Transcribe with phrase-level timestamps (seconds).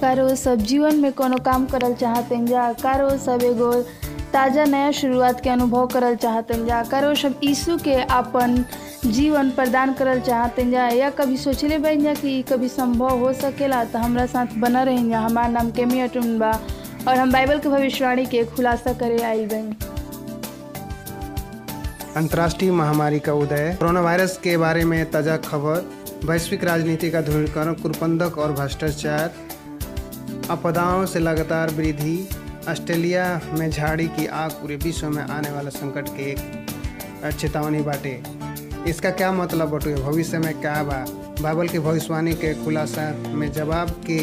[0.00, 3.72] का रोज सब जीवन में कोनो काम करल चाहते जा का रोज सब एगो
[4.32, 8.64] ताज़ा नया शुरुआत के अनुभव करल चाहते जा का रोज सब यीशु के अपन
[9.04, 13.82] जीवन प्रदान करल चाहते जा, या कभी सोचले बन जा कि कभी संभव हो सकेला
[13.92, 16.50] तो हमरा साथ बना रही जा, हमार नाम केमी अटुन बा,
[17.08, 19.74] और हम बाइबल के भविष्यवाणी के खुलासा करे आई बन
[22.16, 25.84] अंतर्राष्ट्रीय महामारी का उदय कोरोना वायरस के बारे में ताज़ा खबर,
[26.24, 29.32] वैश्विक राजनीति का ध्रुवीकरण कुप्रबंधक और भ्रष्टाचार
[30.50, 32.28] आपदाओं से लगातार वृद्धि।
[32.68, 33.24] ऑस्ट्रेलिया
[33.58, 36.30] में झाड़ी की आग पूरे विश्व में आने वाले संकट के
[37.28, 38.22] एक चेतावनी बाटे।
[38.88, 39.94] इसका क्या मतलब बटुए?
[39.94, 41.04] भविष्य में क्या बा?
[41.40, 44.18] बाइबल की भविष्यवाणी के खुलासा में जवाब के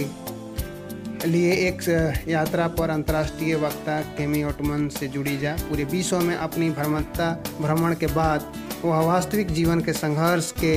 [1.27, 1.81] लिए एक
[2.28, 7.31] यात्रा पर अंतर्राष्ट्रीय वक्ता केमी ओटमन से जुड़ी जा। पूरे विश्व में अपनी भ्रमणता
[7.62, 8.52] भ्रमण के बाद
[8.84, 10.75] वह वास्तविक जीवन के संघर्ष के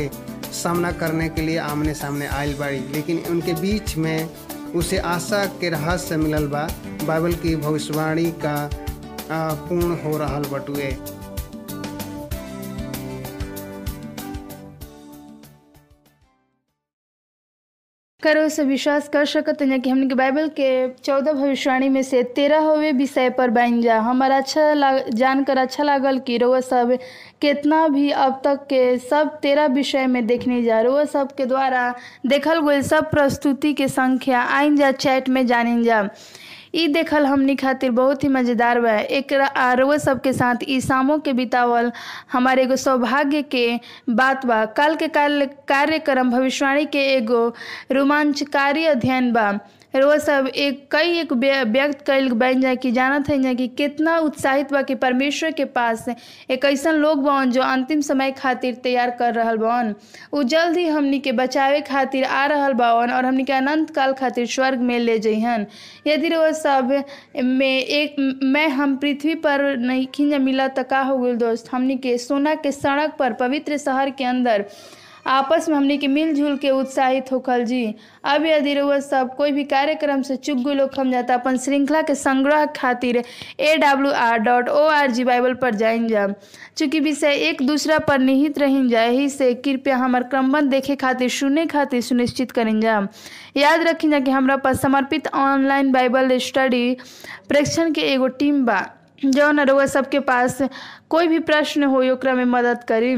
[0.52, 4.28] सामना करने के लिए आमने सामने आयल बाड़ी। लेकिन उनके बीच में
[4.74, 6.68] उसे आशा के रहस्य मिलल बा।
[7.06, 8.70] बाइबल की भविष्यवाणी का
[9.32, 10.90] पूर्ण हो रहा बटुए।
[18.22, 22.22] करो से विश्वास कर सकते हैं कि हमने के बाइबल के चौदह भविष्यवाणी में से
[22.36, 26.96] तेरह हुए विषय पर बन जा। हमारा अच्छा लाग, जानकर अच्छा लागल कि रोआ सब
[27.40, 31.94] कितना भी अब तक के सब तेरह विषय में देखने जा। रोआ सब के द्वारा
[32.26, 36.08] देखल गई सब प्रस्तुति के संख्या आइन जा, चैट में जानिन जा।
[36.74, 41.32] ई देखल हमनी खातिर बहुत ही मज़ेदार बा। एक आरव सबके साथ इ शामों के
[41.40, 41.90] बितावल
[42.32, 43.66] हमारे एगो सौभाग्य के
[44.20, 47.42] बात बा। कल के कार्य कार्यक्रम भविष्यवाणी के एगो
[47.92, 49.50] रोमांचकारी अध्ययन बा।
[49.94, 54.72] रोज सब एक, कई एक व्यक्त कल बन जाए कि जानत है कि कितना उत्साहित
[54.72, 56.04] बा कि परमेश्वर के पास
[56.50, 59.94] एक ऐसा लोग बन जो अंतिम समय खातिर तैयार कर रहा बन।
[60.32, 64.12] उ जल्द ही हमनी के बचावे खातिर आ रहा बन और हमनी के अनंत काल
[64.12, 65.66] खातिर स्वर्ग में ले जइहन।
[66.06, 67.02] यदि रोज सब
[67.36, 71.68] में एक, मैं हम पृथ्वी पर नहीं खिंजा मिला तो का हो गई दोस्त?
[71.72, 74.64] हमनी के सोना के सड़क पर, पवित्र शहर के अंदर
[75.26, 77.94] आपस में हमने के मिलजुल के उत्साहित होखल जी।
[78.24, 82.02] अब यदि रउआ सब कोई भी कार्यक्रम से चुप गई लोग हम जाता, अपन श्रृंखला
[82.02, 83.22] के संग्रह खातिर
[83.60, 86.26] A W R dot O R G Bible पर जाइन जा
[86.78, 91.28] चूँकि विषय एक दूसरा पर निहित रही जा यही से कृपया हमार क्रमबंध देखे खातिर,
[91.30, 93.00] सुने खातिर सुनिश्चित करें जा
[93.56, 96.96] याद रखी जा कि हमरा पास समर्पित ऑनलाइन बाइबल स्टडी
[97.48, 98.84] प्रेक्षण के एगो टीम बा,
[99.24, 100.58] जौन रउआ सबके पास
[101.10, 102.02] कोई भी प्रश्न हो
[102.34, 103.14] में मदद करी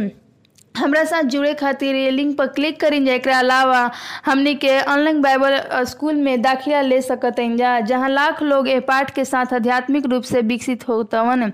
[0.77, 3.91] हमरा साथ जुड़े खातिर लिंक पर क्लिक करें जा एक अलावा
[4.27, 9.11] हमने के ऑनलाइन बाइबल स्कूल में दाखिला ले सकते जा, जहाँ लाख लोग ए पाठ
[9.15, 11.53] के साथ आध्यात्मिक रूप से विकसित होतवन।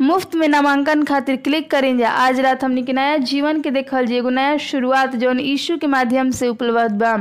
[0.00, 4.06] मुफ़्त में नामांकन खातिर क्लिक करें जा। आज रात हमने के नया जीवन के देखल
[4.06, 7.16] जी, एगो नया शुरुआत जौन यीशु के माध्यम से उपलब्ध बा।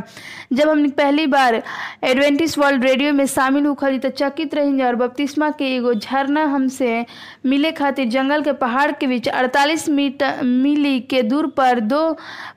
[0.53, 1.61] जब हमने पहली बार
[2.03, 6.43] एडवेंटिस वर्ल्ड रेडियो में शामिल होखल तो चकित रही जा और बपतिस्मा के एगो झरना
[6.45, 7.05] हमसे
[7.45, 12.11] मिले खातिर जंगल के पहाड़ के बीच अड़तालीस मीटर मिली के दूर पर दो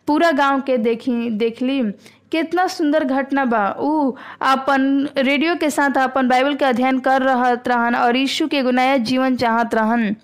[0.07, 1.83] पूरा गाँव के देखी देखली।
[2.33, 4.13] कितना सुंदर घटना बा। उ
[4.43, 8.71] अपन रेडियो के साथ अपन बाइबल के अध्ययन कर रहत रहन और यीशु के एगो
[8.71, 10.15] नया जीवन चाहत रहन।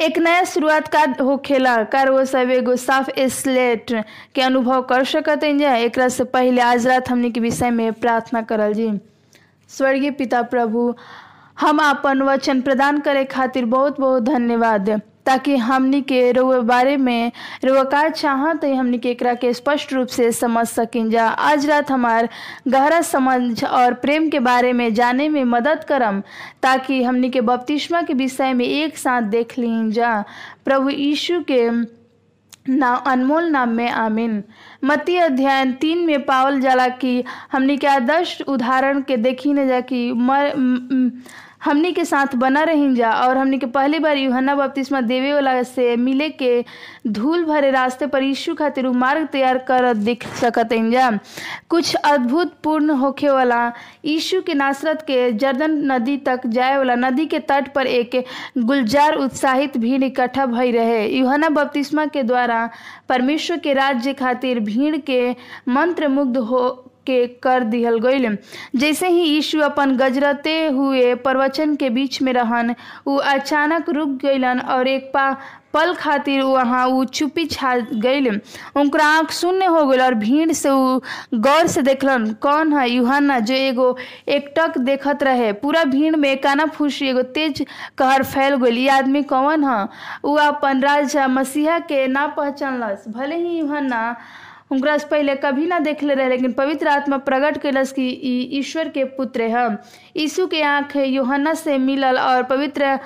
[0.00, 3.92] एक नया शुरुआत का होखेला। कर वो सब एगो साफ़ स्लेट
[4.34, 8.42] के अनुभव कर सकते जा। एक से पहले आज रात हमने के विषय में प्रार्थना
[8.42, 8.90] करल जी।
[9.70, 10.94] स्वर्गीय पिता प्रभु,
[11.60, 17.32] हम अपन वचन प्रदान करे खातिर बहुत बहुत धन्यवाद। ताकि हमनी के रोए बारे में
[17.64, 21.90] रोकार चाहत है हमनी के एकरा के स्पष्ट रूप से समझ सकें जा। आज रात
[21.90, 22.28] हमार
[22.68, 26.22] गहरा समझ और प्रेम के बारे में जाने में मदद करम,
[26.62, 30.24] ताकि हमनी के बपतिस्मा के विषय में एक साथ देख ली जा।
[30.64, 31.68] प्रभु यीशु के
[32.68, 34.42] ना अनमोल नाम में आमीन।
[34.84, 39.80] मती अध्ययन तीन में पावल जाला कि हमनी के आदर्श उदाहरण के देखी न जा
[39.80, 40.52] कि मर
[41.64, 45.62] हमनी के साथ बना रही जा, और हमनी के पहली बार यूहन्ना बपतिस्मा देवे वाला
[45.62, 46.64] से मिले के
[47.06, 51.10] धूल भरे रास्ते पर यीशु खातिर मार्ग तैयार कर दिख सकत जा।
[51.68, 53.72] कुछ अद्भुत पूर्ण होखे वाला,
[54.04, 58.24] यीशु के नासरत के जर्दन नदी तक जाए वाला नदी के तट पर एक
[58.58, 62.68] गुलजार उत्साहित भीड़ इकट्ठा भई रहे। यूहन्ना बपतिस्मा के द्वारा
[63.08, 65.30] परमेश्वर के राज्य खातिर भीड़ के
[65.68, 68.36] मंत्र मुग्ध हो के कर दिहल गईल
[68.76, 72.74] जैसे ही यीशु अपन गजरते हुए प्रवचन के बीच में रहन,
[73.06, 75.36] उ अचानक रुक गईलन और एक पा
[75.74, 78.28] पल खातिर वहाँ उ चुपी छा गईल
[78.76, 81.00] उनका आँख शून्य हो गई और भीड़ से उ
[81.34, 83.96] गौर से देखलन, कौन है यूहन्ना जो एगो
[84.28, 87.64] एकटक देखत रहे। पूरा भीड़ में काना फूसी एगो तेज
[87.98, 89.88] कहर फैल गई ये आदमी कौन है?
[90.24, 94.16] उ अपन राजा मसीहा के ना पहचानलस। भले ही यूहन्ना
[94.74, 98.08] उनकरा से पहले कभी ना देखले रहे, लेकिन पवित्र आत्मा प्रकट कैलस कि
[98.58, 99.68] ईश्वर के पुत्र है
[100.16, 102.98] यीशु के आँख योहना से मिलल और पवित्र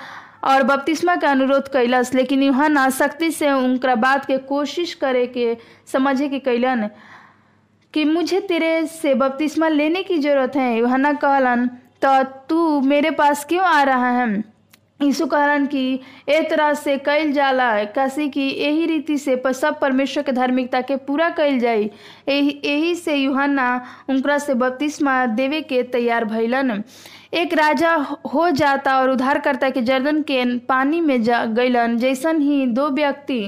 [0.45, 5.57] और बपतिस्मा के अनुरोध कैलस लेकिन यूहन्ना सख्ती से उनकरा बात के कोशिश करे के,
[5.93, 6.89] समझे के कैलन
[7.95, 11.67] कि मुझे तेरे से बपतिस्मा लेने की ज़रूरत है। यूहन्ना कहलन
[12.05, 14.58] तो तू मेरे पास क्यों आ रहा है?
[15.03, 20.23] यीशु कहलन कि ए तरह से कइल जाला, काशी कि यही रीति से सब परमेश्वर
[20.23, 21.91] के धार्मिकता के पूरा जाई
[22.29, 23.69] एही एही से यूहन्ना
[24.11, 26.83] उनकरा से बपतिस्मा देवे के तैयार भैलन
[27.35, 27.95] एक राजा
[28.35, 33.41] हो जाता और उद्धारकर्ता के जर्दन के पानी में जा गैलन जैसन ही दो व्यक्ति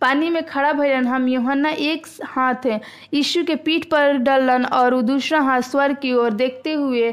[0.00, 2.66] पानी में खड़ा भइलन, हम यूहन्ना एक हाथ
[3.14, 7.12] यीशु के पीठ पर डलन और दूसरा हाथ स्वर की ओर देखते हुए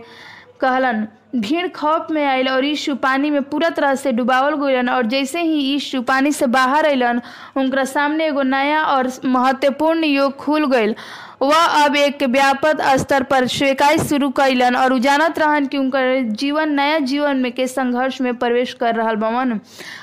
[0.62, 5.06] कहलन भीड़ खौफ में आयल और यीशु पानी में पूरा तरह से डुबावल गुलन और
[5.06, 7.22] जैसे ही यीशु पानी से बाहर अलन
[7.58, 10.96] उनका सामने एगो नया और महत्वपूर्ण योग खुल गइल।
[11.44, 16.70] वह अब एक व्यापक स्तर पर स्वीकार शुरू कैलन और जानत रहन कि उनकर जीवन,
[16.70, 19.60] नया जीवन में के संघर्ष में प्रवेश कर रहा बवन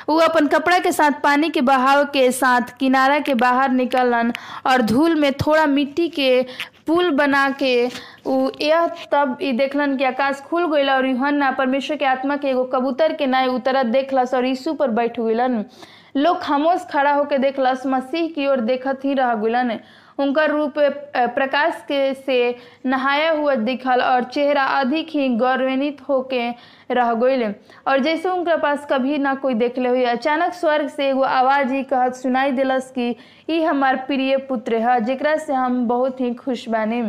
[0.08, 4.32] उ अपन कपड़ा के साथ, पानी के बहाव के साथ, किनारा के बाहर निकलन
[4.66, 6.42] और धूल में थोड़ा मिट्टी के
[6.86, 7.74] पुल बना के
[8.62, 13.12] यह तब देखलन कि आकाश खुल गइल और यूहन्ना परमेश्वर के आत्मा के एगो कबूतर
[13.12, 15.64] के नाय उतरत देखलस और यीशु पर बैठ गइलन।
[16.16, 19.78] लोग खामोश खड़ा होके देखलस, मसीह की ओर देखत ही रह गइलन।
[20.20, 20.74] उनका रूप
[21.34, 22.54] प्रकाश के से
[22.86, 26.48] नहाया हुआ दिखल और चेहरा अधिक ही गौरवान्वित होके
[26.90, 27.44] रह गइल।
[27.88, 31.82] और जैसे उनके पास कभी ना कोई देखले हुई अचानक स्वर्ग से एगो आवाज़ ही
[31.84, 33.14] कहत सुनाई दिलस कि,
[33.50, 37.02] ई हमार प्रिय पुत्र है, जेकरा से हम बहुत ही खुश बानी।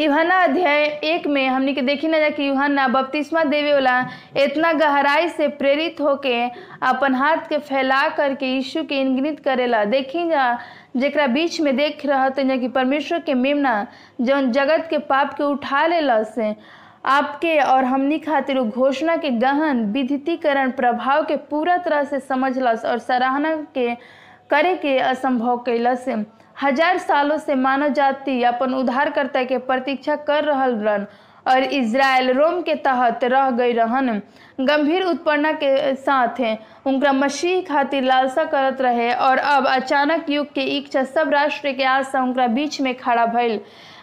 [0.00, 3.98] यूहन्ना अध्याय एक में हमनी के देखी ना जा कि यूहन्ना बपतिस्मा देवे वाला
[4.36, 6.42] इतना गहराई से प्रेरित होके
[6.82, 10.46] अपन हाथ के फैला करके यीशु के इंगित करेला। देखी जा
[10.96, 13.86] जेकरा बीच में देख रहा कि परमेश्वर के मेमना
[14.20, 16.54] जौन जगत के पाप के उठा ले से
[17.04, 22.98] आपके और हमनी खातिर घोषणा के गहन विधितीकरण प्रभाव के पूरा तरह से समझलस और
[22.98, 23.94] सराहना के
[24.50, 26.08] करे के असंभव कैलस
[26.62, 31.06] हज़ार सालों से मानव जाति अपन उद्धारकर्ता के प्रतीक्षा कर रहल रन
[31.46, 34.20] और इज़राइल रोम के तहत रह गई रहन।
[34.60, 40.46] गंभीर उत्पन्ना के साथ हैं। उनका मसीह खातिर लालसा करत रहे और अब अचानक युग
[40.54, 43.60] के इच्छा सब राष्ट्र के आशा उनका बीच में खड़ा भइल।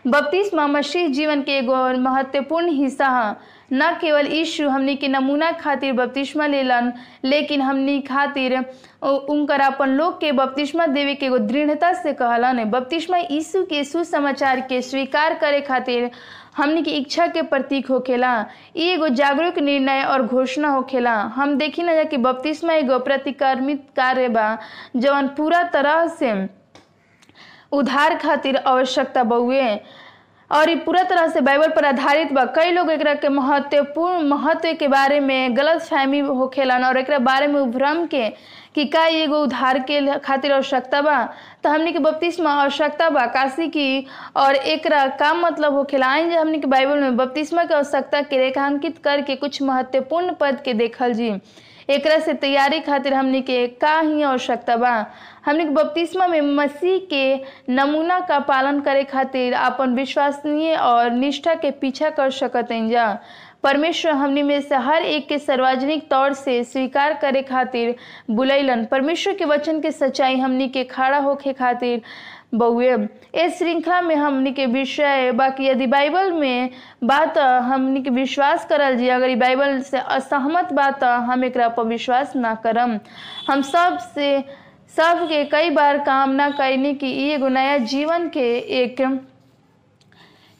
[0.07, 3.35] बपतिस्मा मसीह जीवन के एगो महत्वपूर्ण हिस्सा है।
[3.73, 6.91] न केवल यीशु हमनी के नमूना खातिर बपतिस्मा लेलन,
[7.23, 8.57] लेकिन हमनी खातिर
[9.03, 14.61] उनकर अपन लोग के बपतिस्मा देवे के एगो दृढ़ता से कहलन। बपतिस्मा यीशु के सुसमाचार
[14.61, 16.09] के स्वीकार करे खातिर
[16.55, 18.33] हमनी के इच्छा के प्रतीक होखेला
[18.75, 24.57] एगो जागरूक निर्णय और घोषणा होखेला हम देखी ना कि बपतिस्मा एगो प्रतिकर्मित कार्य बा,
[24.95, 26.33] जवन पूरा तरह से
[27.71, 29.79] उधार खातिर आवश्यकता बउए।
[30.51, 34.73] और ये पूरा तरह से बाइबल पर आधारित बा। कई लोग एक के महत्वपूर्ण, महत्व
[34.79, 38.27] के बारे में गलत फहमी होखेलन और एक बारे में भ्रम के
[38.75, 41.23] कि का एगो उधार के खातिर आवश्यकता बा?
[41.63, 46.07] तो हमनी के बपतिस्मा आवश्यकता बा, काशी की। और एकरा का मतलब होखेला?
[46.07, 50.61] आइन जे हमनी के बाइबल में बपतिस्मा के आवश्यकता के रेखांकित करके कुछ महत्वपूर्ण पद
[50.65, 51.33] के देखल जी।
[51.89, 55.05] एकरा से तैयारी खातिर हमनी के का ही आवश्यकता बा?
[55.45, 57.35] हमनी के बपतिस्मा में मसीह के
[57.73, 63.07] नमूना का पालन करे खातिर अपन विश्वसनीय और निष्ठा के पीछा कर सकत जा।
[63.65, 67.95] परमेश्वर हमनी में से हर एक के सार्वजनिक तौर से स्वीकार करे खातिर
[68.31, 72.01] बुलैलन। परमेश्वर के वचन के सच्चाई हमनी के खड़ा होके खातिर
[72.53, 72.95] बउए।
[73.35, 76.69] इस श्रृंखला में हमनी के विषय, बाकी यदि बाइबल में
[77.03, 82.35] बात हमनी के विश्वास करल जी अगर बाइबल से असहमत बात, हम एक पर विश्वास
[82.35, 82.99] ना करम।
[83.49, 84.43] हम सबसे,
[84.97, 88.47] सब के कई बार कामना कैनी कि एगो नया जीवन के
[88.83, 89.01] एक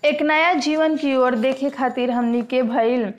[0.06, 3.14] एक नया जीवन की ओर देखे खातिर हमनी के भइल।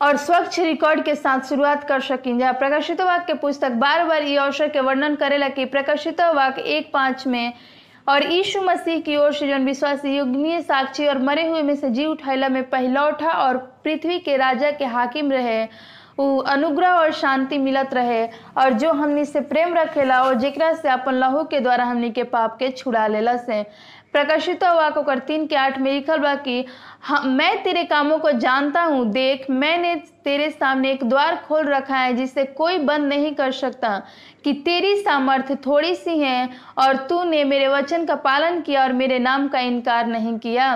[0.00, 4.22] और स्वच्छ रिकॉर्ड के साथ शुरुआत कर सकिन जा। प्रकाशित वाक्य के पुस्तक बार बार
[4.22, 7.52] ये अवसर के वर्णन करेला कि प्रकाशित वाक्य एक पाँच में,
[8.08, 11.90] और यीशु मसीह की ओर से जौन विश्वासी युगनीय साक्षी और मरे हुए में से
[11.90, 15.64] जी उठाइला में पहलौठा और पृथ्वी के राजा के हाकिम रहे,
[16.18, 20.88] उ अनुग्रह और शांति मिलत रहे, और जो हमनी से प्रेम रखेला और जेकरा से
[20.88, 23.64] अपन लहू के द्वारा हमनी के पाप के छुड़ा लेला से।
[24.14, 26.64] प्रकाशित हुआ ओकर तीन के आठ में लिखल बा कि
[27.02, 31.96] हाँ, मैं तेरे कामों को जानता हूँ। देख मैंने तेरे सामने एक द्वार खोल रखा
[31.96, 33.96] है जिसे कोई बंद नहीं कर सकता
[34.44, 36.48] कि तेरी सामर्थ्य थोड़ी सी है
[36.78, 40.72] और तूने मेरे वचन का पालन किया और मेरे नाम का इनकार नहीं किया।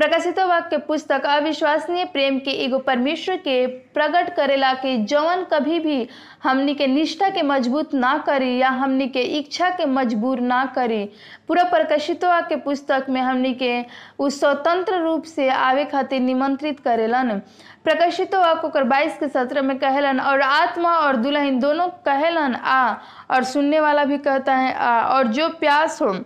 [0.00, 6.08] प्रकाशित वाक्य पुस्तक अविश्वसनीय प्रेम के एगो परमेश्वर के प्रकट करेला कि जौन कभी भी
[6.42, 11.04] हमनी के निष्ठा के मज़बूत ना करी या हमनी के इच्छा के मजबूर ना करी।
[11.48, 13.84] पूरा प्रकाशित वाक्य पुस्तक में हमनी के
[14.18, 17.38] उस स्वतंत्र रूप से आवे खातिर निमंत्रित करेलन।
[17.84, 22.94] प्रकाशित वाक्य ओकर बाईस के सत्रह में कहलन, और आत्मा और दुल्हन दोनों कहलन, आ,
[23.30, 26.16] और सुनने वाला भी कहता है, आ, और जो प्यास हो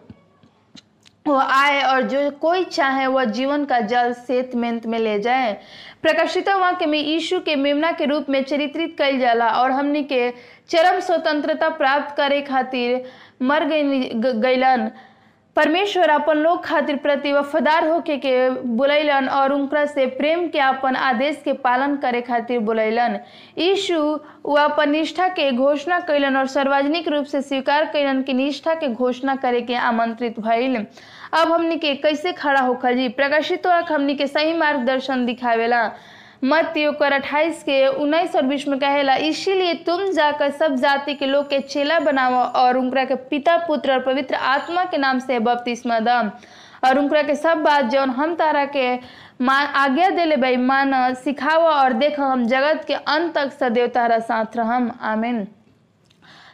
[1.27, 5.53] वो आए और जो कोई चाहे वह जीवन का जल, सेत में ले जाए।
[6.03, 10.31] प्रकाशित वाक्य में यीशु के मेमना के रूप में चरित्रित कल जाला और हमनी के
[10.69, 13.03] चरम स्वतंत्रता प्राप्त करे खातिर
[13.43, 14.91] मर गईलन
[15.57, 20.97] परमेश्वर अपन लोग खातिर प्रति वफादार होके के बुलैलन और उनका से प्रेम के अपन
[20.97, 23.19] आदेश के पालन करे खातिर बुलैलन।
[23.59, 23.99] यीशु
[24.47, 28.89] वो अपन निष्ठा के घोषणा कैलन और सार्वजनिक रूप से स्वीकार कैलन की निष्ठा के
[28.89, 30.85] घोषणा करे के आमंत्रित भइल।
[31.35, 33.09] अब हमनी के कैसे खड़ा होखल जी?
[33.09, 35.91] प्रकाशित वाक हमनी के सही मार्गदर्शन दिखावेला।
[36.45, 41.27] मत ओकर अट्ठाईस के उन्नीस और बीस में कहेला, इसीलिए तुम जाकर सब जाति के
[41.27, 45.39] लोग के चेला बनाओ और उनका के पिता, पुत्र और पवित्र आत्मा के नाम से
[45.39, 46.31] बपतिस्मा दम
[46.85, 48.95] और उनका के सब बात जौन हम तारा के
[49.41, 54.19] मान आज्ञा देले भाई, मान, सिखाओ और देख हम जगत के अंत तक सदैव तारा
[54.19, 55.47] साथ रहम। आमीन।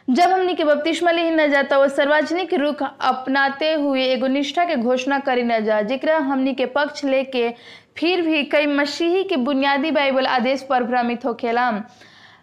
[0.09, 4.75] जब हमनी के बपतिस्मा ले न जाता, वो सार्वजनिक रुख अपनाते हुए एगो निष्ठा के
[4.75, 7.49] घोषणा करी न जा, जेकरा हमनी के पक्ष लेके
[7.97, 11.69] फिर भी कई मसीही के बुनियादी बाइबल आदेश पर भ्रमित होखेला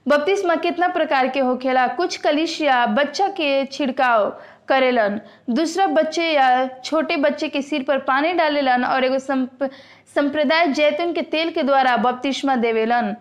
[0.08, 1.86] बपतिस्मा कितना प्रकार के होखेला?
[1.88, 4.28] कुछ कलिशिया बच्चा के छिड़काव
[4.68, 11.12] करेलन, दूसरा बच्चे या छोटे बच्चे के सिर पर पानी डालेलन और एगो संप्रदाय जैतून
[11.12, 13.14] के तेल के द्वारा बपतिस्मा देवेलन।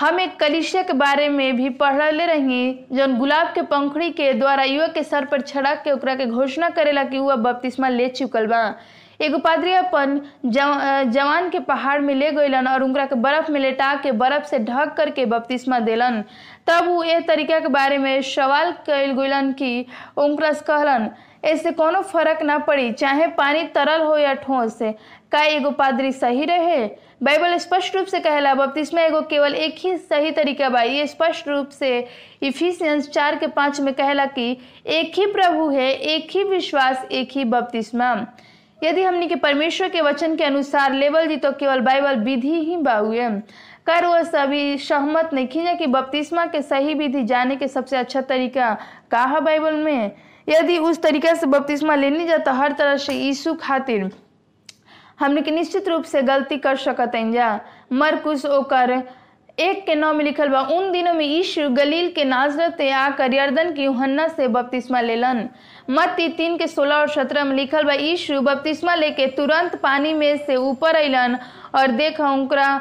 [0.00, 4.62] हम एक कलिशिया के बारे में भी पढ़ले रही जौन गुलाब के पंखड़ी के द्वारा
[4.62, 8.46] युवक के सर पर छड़क के ओकरा के घोषणा करेला कि वह बपतिस्मा ले चुकल
[8.46, 8.74] बा।
[9.20, 10.74] एगो पादरी अपन जव,
[11.10, 14.58] जवान के पहाड़ में ले गईलन और उनका के बर्फ़ में लेटा के बर्फ़ से
[14.58, 16.22] ढक करके बपतिस्मा देलन।
[16.66, 19.86] तब वो ए तरीका के बारे में सवाल कैल गईलन कि
[20.18, 21.10] उनका कहलन
[21.44, 24.78] ऐसे कोनो फ़र्क ना पड़ी चाहे पानी तरल हो या ठोस
[25.32, 26.86] का एगो पादरी सही रहे?
[27.20, 31.48] बाइबल स्पष्ट रूप से कहेला, बपतिस्मा एगो केवल एक ही सही तरीका बा। ये स्पष्ट
[31.48, 32.08] रूप से
[32.42, 34.50] इफिसियंस चार के पाँच में कहला कि
[34.86, 38.12] एक ही प्रभु है, एक ही विश्वास, एक ही बपतिस्मा।
[38.84, 42.76] यदि हमनी के परमेश्वर के वचन के अनुसार लेवल दी तो केवल बाइबल विधि ही
[42.76, 43.28] बाहुए
[43.86, 48.20] कर वो सभी सहमत नहीं खींचे कि बपतिस्मा के सही विधि जाने के सबसे अच्छा
[48.20, 48.72] तरीका
[49.10, 50.12] कहा बाइबल में?
[50.48, 54.10] यदि उस तरीका से बपतिस्मा लेनी जाता हर तरह से यीशु खातिर
[55.18, 57.60] हमने के निश्चित रूप से गलती कर सकत जा।
[57.92, 59.02] मरकुश ओकर
[59.58, 63.72] एक के नौ में लिखल बा, उन दिनों में यीशु गलील के नाजरत आकर यर्दन
[63.72, 65.48] की यूहन्ना से बपतिस्मा लेलन।
[65.90, 70.36] मत्ती तीन के सोलह और सत्रह में लिखल बा, यीशु बपतिस्मा लेके तुरंत पानी में
[70.36, 71.38] से ऊपर अलन
[71.74, 72.80] और देख उनकरा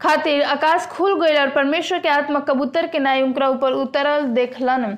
[0.00, 4.96] खातिर आकाश खुल गई और परमेश्वर के आत्मा कबूतर के नाई उनका ऊपर उतरल देखलन।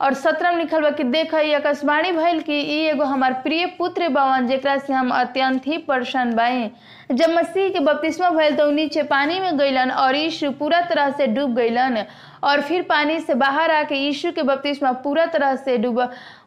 [0.00, 4.08] और सत्रह में लिखल बा कि देख आकाशवाणी भइल कि ई एगो हमार प्रिय पुत्र
[4.08, 6.70] बवन, जेकरा से हम अत्यंत ही प्रसन्न बाई।
[7.12, 11.26] जब मसीह के बपतिस्मा भइल तो नीचे पानी में गईलन और यीशु पूरा तरह से
[11.26, 12.04] डूब गईलन
[12.44, 16.00] और फिर पानी से बाहर आके यीशु के बपतिस्मा पूरा तरह से डूब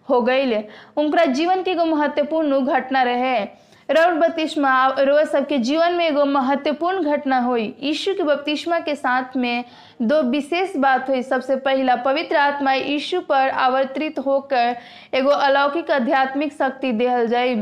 [0.09, 0.61] हो गई
[0.97, 3.45] उनका जीवन के एगो महत्वपूर्ण घटना रहे।
[3.91, 9.35] रौर बपतिस्मा रोज सबके जीवन में एगो महत्वपूर्ण घटना हुई। यीशु के बपतिस्मा के साथ
[9.35, 9.63] में
[10.01, 14.75] दो विशेष बात हुई। सबसे पहला, पवित्र आत्मा यीशु पर आवर्तित होकर
[15.13, 17.55] एगो अलौकिक आध्यात्मिक शक्ति देहल जाई।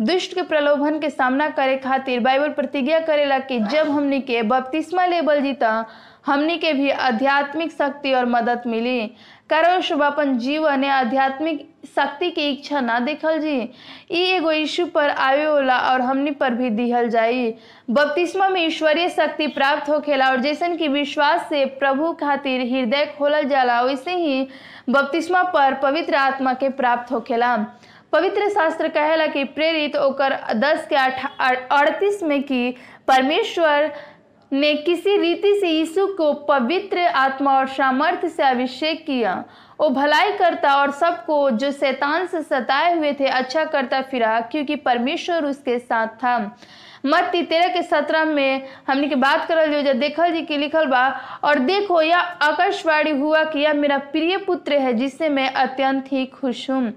[0.00, 5.06] दुष्ट के प्रलोभन के सामना करे खातिर बाइबल प्रतिज्ञा करेला कि जब हमनी के बपतिस्मा
[5.06, 5.84] लेबल जीता,
[6.26, 9.10] हमनी के भी आध्यात्मिक शक्ति और मदद मिली।
[9.56, 11.60] शुभ अपन जीवन आध्यात्मिक
[11.94, 13.56] शक्ति की इच्छा ना देखल जी
[14.10, 17.50] ई एगो यीशु पर आवे होला और हमनी पर भी दिहल जाई
[17.90, 23.48] बपतिस्मा में ईश्वरीय शक्ति प्राप्त होखेला और जैसन की विश्वास से प्रभु खातिर हृदय खोलल
[23.48, 24.42] जाला वैसे ही
[24.90, 27.56] बपतिस्मा पर पवित्र आत्मा के प्राप्त होखेला
[28.12, 30.96] पवित्र शास्त्र कहेला कि प्रेरित ओकर दस के
[31.76, 32.70] अड़तीस में कि
[33.08, 33.90] परमेश्वर
[34.52, 39.32] ने किसी रीति से यीशु को पवित्र आत्मा और सामर्थ्य से अभिषेक किया।
[39.80, 44.76] वो भलाई करता और सबको जो शैतान से सताए हुए थे अच्छा करता फिरा, क्योंकि
[44.76, 46.36] परमेश्वर उसके साथ था।
[47.06, 51.08] मत्ती तेरह के सत्रह में हमने के बात करल जो देखल जी की लिखल बा,
[51.44, 56.24] और देखो यह आकाशवाणी हुआ कि यह मेरा प्रिय पुत्र है, जिससे मैं अत्यंत ही
[56.26, 56.92] खुश हूँ।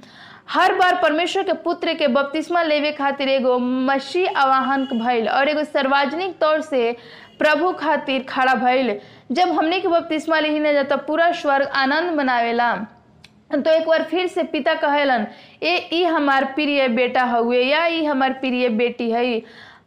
[0.50, 5.64] हर बार परमेश्वर के पुत्र के बपतिस्मा लेवे खातिर एगो मसीह आवाहन भइल, और एगो
[5.64, 6.96] सार्वजनिक तौर से
[7.40, 9.00] प्रभु खातिर खड़ा भइल।
[9.32, 12.74] जब हमने के बपतिस्मा ली न जाता पूरा स्वर्ग आनंद मनावेला।
[13.56, 15.26] तो एक बार फिर से पिता कहेलन,
[15.64, 19.42] ए, ई हमार प्रिय बेटा हुए या ई हमार प्रिय बेटी है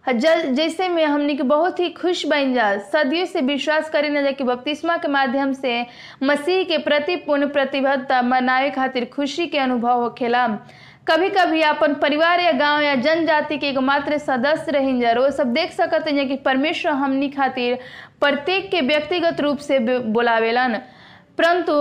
[0.08, 4.30] जैसे में हमने के बहुत ही खुश बन जा। सदियों से विश्वास करे न जा
[4.30, 5.84] कि बपतिस्मा के माध्यम से
[6.22, 10.46] मसीह के प्रति पूर्ण प्रतिबद्धता मनावे खातिर खुशी के अनुभव होखेला।
[11.08, 15.30] कभी कभी अपन परिवार या गाँव या जनजाति के एगो मात्र सदस्य रही जा वो
[15.30, 17.78] सब देख सकते हैं कि परमेश्वर हमनी खातिर
[18.20, 20.78] प्रत्येक के व्यक्तिगत रूप से बोलावेलन।
[21.38, 21.72] परंतु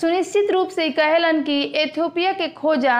[0.00, 2.98] सुनिश्चित रूप से कहलन कि एथियोपिया के खोजा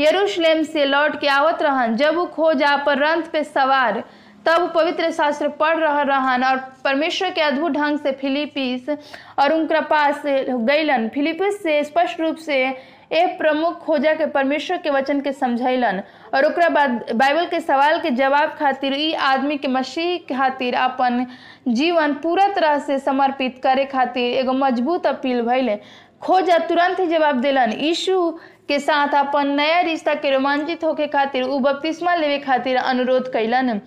[0.00, 4.02] यरूशलेम से लौट के आवत रहन। जब वो खोजा पर रंथ पे सवार,
[4.46, 8.90] तब पवित्र शास्त्र पढ़ रह रहन और परमेश्वर के अद्भुत ढंग से फिलिपीस
[9.38, 12.66] और उनका पास गईलन फिलिपीस से स्पष्ट रूप से
[13.14, 16.02] ए प्रमुख खोजा के परमेश्वर के वचन के समझैलन
[16.34, 21.26] और ओकरा बाद बाइबल के सवाल के जवाब खातिर ई आदमी के मसीह खातिर अपन
[21.68, 25.76] जीवन पूरा तरह से समर्पित करे खातिर एगो मज़बूत अपील भइले।
[26.22, 28.30] खोजा तुरंत ही जवाब दिलन, यीशु
[28.68, 33.78] के साथ अपन नया रिश्ता के रोमांचित होके खातिर, उ बपतिस्मा लेवे खातिर अनुरोध कैलन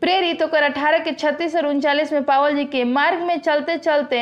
[0.00, 4.20] प्रेरित ओकर अठारह के छत्तीस और उनचालीस में पावल जी के मार्ग में चलते चलते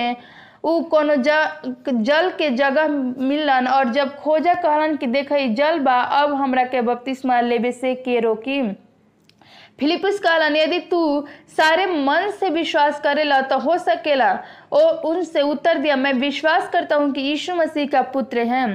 [0.65, 6.35] उ कोनो जल के जगह मिलन और जब खोजा कहलन कि देख जल बा, अब
[6.35, 8.63] हमरा के बपतिस्मा लेवे से के रोकी?
[9.81, 14.33] फिलिपस कहलन, यदि तू सारे मन से विश्वास करेला तो हो सकेला।
[14.73, 18.67] और उनसे उत्तर दिया, मैं विश्वास करता हूँ कि यीशु मसीह का पुत्र है।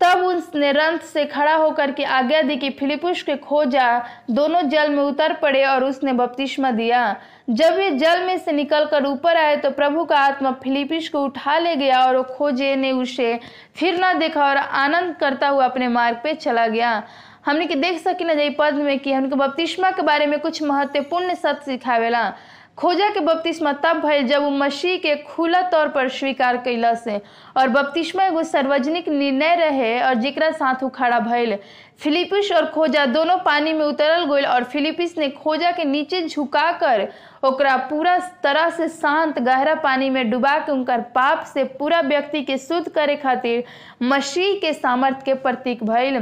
[0.00, 3.86] तब उसने रंथ से खड़ा होकर के आज्ञा दी कि फिलिपुस के खोजा
[4.30, 7.16] दोनों जल में उतर पड़े और उसने बपतिस्मा दिया।
[7.48, 11.58] जब वे जल में से निकलकर ऊपर आए तो प्रभु का आत्मा फिलिपिस को उठा
[11.58, 13.38] ले गया और खोजे ने उसे
[13.76, 17.02] फिर ना देखा और आनंद करता हुआ अपने मार्ग पे चला गया।
[17.46, 20.62] हमने के देख सकी न जाई पद में कि हमको बपतिस्मा के बारे में कुछ
[20.62, 22.30] महत्वपूर्ण सत्य सिखावेला।
[22.78, 27.20] खोजा के बपतिस्मा तब भइल जब वो मसीह के खुला तौर पर स्वीकार कैला से।
[27.56, 31.58] और बपतिस्मा एगो सार्वजनिक निर्णय रहे और जेकरा साथ वो खड़ा भइल।
[32.00, 37.06] फिलिपिस और खोजा दोनों पानी में उतरल गइल और फिलिपिस ने खोजा के नीचे झुकाकर
[37.44, 42.42] ओकरा पूरा तरह से शांत, गहरा पानी में डुबा के उनकर पाप से पूरा व्यक्ति
[42.42, 43.64] के शुद्ध करे खातिर
[44.02, 46.18] मसीह के सामर्थ्य के प्रतीक भइल।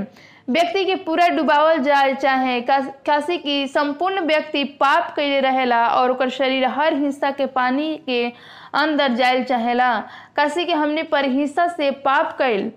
[0.49, 6.65] व्यक्ति के पूरा डुबावल जाए चाहे काशी की संपूर्ण व्यक्ति पाप कैले रहेला और शरीर
[6.69, 8.27] हर हिस्सा के पानी के
[8.75, 9.97] अंदर जाए चाहेला।
[10.37, 12.71] काशी के हमने पर हिस्सा से पाप कैल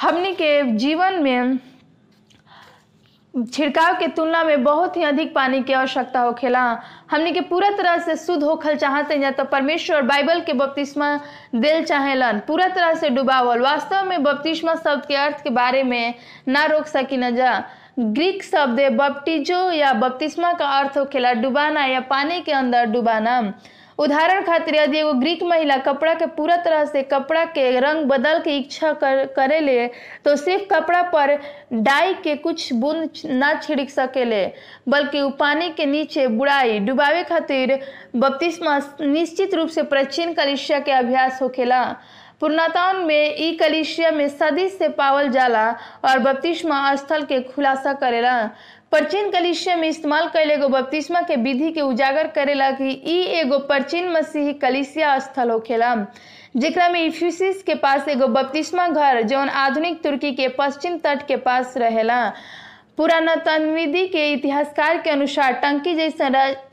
[0.00, 1.58] हमने के जीवन में
[3.36, 6.60] छिड़काव के तुलना में बहुत ही अधिक पानी की आवश्यकता होखेला
[7.10, 11.14] हमने के पूरा तरह से शुद्ध होखल चाहते हैं तो परमेश्वर बाइबल के बपतिस्मा
[11.54, 16.14] दिल चाहेलन। पूरा तरह से डुबावल। वास्तव में बपतिस्मा शब्द के अर्थ के बारे में
[16.48, 17.62] ना रोक सकी न जा।
[17.98, 23.40] ग्रीक शब्द बपटिजो या बपतिस्मा का अर्थ होखेला डुबाना, या पानी के अंदर डुबाना।
[23.98, 28.38] उदाहरण खातिर यदि एगो ग्रीक महिला कपड़ा के पूरा तरह से कपड़ा के रंग बदल
[28.38, 29.86] के इच्छा कर, करे ले
[30.24, 31.34] तो सिर्फ़ कपड़ा पर
[31.72, 34.44] डाई के कुछ बूंद ना छिड़क सकेले,
[34.88, 37.78] बल्कि वो पानी के नीचे बुराई डुबावे खातिर
[38.16, 41.82] बपतिस्मा निश्चित रूप से प्राचीन कलिशिया के अभ्यास होखेला।
[42.40, 45.68] पूर्णताउन में ई कलिशिया में सदी से पावल जाला
[46.04, 48.50] और बपतिस्मा स्थल के खुलासा करेला।
[48.96, 53.58] प्राचीन कलिसिया में इस्तेमाल कैल एगो बपतिस्मा के विधि के उजागर करेला कि ई एगो
[53.68, 55.94] प्राचीन मसीही कलिसिया स्थल होखेला
[56.56, 61.36] जेकरा में इफ्यूसिस के पास एगो बपतिस्मा घर, जौन आधुनिक तुर्की के पश्चिम तट के
[61.36, 62.32] पास रहेला।
[62.96, 66.28] पुरातनविधि के इतिहासकार के अनुसार टंकी जैसा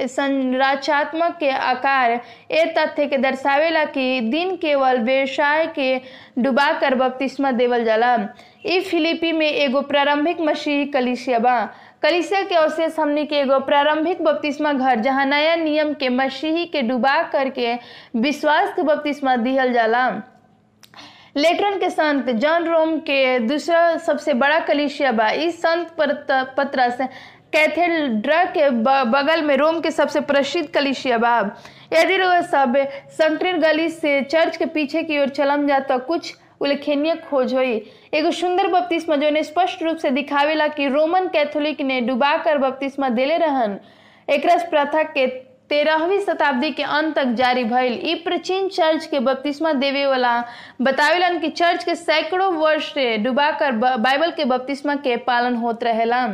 [0.07, 2.11] संरचनात्मक के आकार
[2.51, 5.95] ए तथ्य के दर्शावेला कि दिन केवल व्यवसाय के
[6.41, 8.17] डुबा कर बपतिस्मा देवल जाला।
[8.65, 11.59] ई फिलिपी में एगो प्रारंभिक मसीही कलिसिया बा।
[12.03, 16.81] कलिसिया के अवशेष हमने के एगो प्रारंभिक बपतिस्मा घर, जहाँ नया नियम के मसीही के
[16.81, 17.73] डुबा करके
[18.15, 20.09] विश्वास के बपतिस्मा दिहल जाला।
[21.37, 25.95] लेटरन के संत जॉन रोम के दूसरा सबसे बड़ा कलिसिया बा। इस संत
[26.57, 26.97] पत्रस
[27.53, 31.39] कैथेड्रा के बगल में रोम के सबसे प्रसिद्ध कलिसिया बा।
[31.93, 32.73] यदि सब
[33.17, 37.81] संकीर्ण गली से चर्च के पीछे की ओर चलम जा तो कुछ उल्लेखनीय खोज हुई।
[38.13, 42.57] एगो सुंदर बपतिस्मा जो ने स्पष्ट रूप से दिखावेला कि रोमन कैथोलिक ने डुबा कर
[42.57, 43.79] बपतिस्मा दिले रहन।
[44.27, 45.27] एक प्रथा के
[45.69, 50.33] तेरहवीं शताब्दी के अंत तक जारी भइल। ई प्राचीन चर्च के बपतिस्मा देवे वाला
[50.81, 55.83] बतावेलन कि चर्च के सैकड़ों वर्ष से डुबा कर बाइबल के बपतिस्मा के पालन होत
[55.83, 56.25] रहेला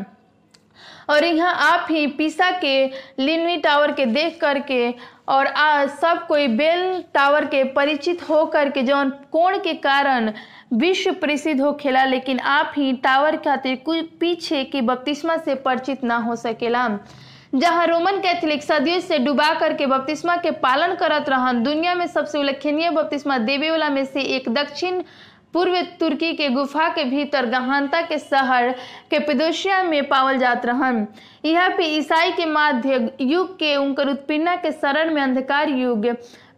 [1.09, 2.75] और यहाँ आप ही पीसा के
[3.19, 4.89] लिनवी टावर के देख करके
[5.29, 10.31] और, आ, सब कोई बेल टावर के परिचित होकर के जौन कोण के कारण
[10.73, 16.03] विश्व प्रसिद्ध हो खेला, लेकिन आप ही टावर खातिर कुछ पीछे की बपतिस्मा से परिचित
[16.03, 16.87] ना हो सकेला
[17.55, 22.37] जहाँ रोमन कैथोलिक सदियों से डुबा करके बपतिस्मा के पालन करत रहन, दुनिया में सबसे
[22.39, 25.01] उल्लेखनीय बपतिस्मा देवे वाला में से एक दक्षिण
[25.53, 28.69] पूर्व तुर्की के गुफा के भीतर गहनता के शहर
[29.11, 31.05] कैपेडोशिया में पावल जात रहन।
[31.45, 36.05] यहाँ पे ईसाई के माध्य युग के उनकर उत्पीड़ना के शरण में अंधकार युग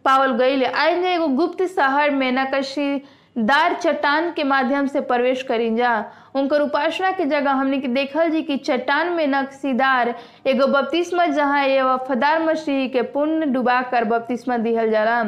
[0.04, 5.94] पावल गईल। आज एगो गुप्त शहर में नकशीदार चट्टान के माध्यम से प्रवेश करी जा।
[6.36, 10.14] उनकर उपासना के जगह हमने के देखल जी कि चट्टान में नक्शीदार
[10.46, 15.22] एगो बपतिस्मा जहाँ ये वफादार मसीह के पुण्य डुबा कर बपतिस्मा दिहल जाला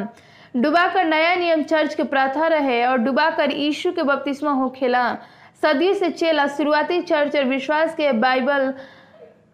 [0.55, 5.17] डुबाकर नया नियम चर्च के प्रथा रहे और डुबाकर यीशु के बपतिस्मा हो खेला।
[5.61, 8.73] सदी से चेला शुरुआती चर्च और विश्वास के बाइबल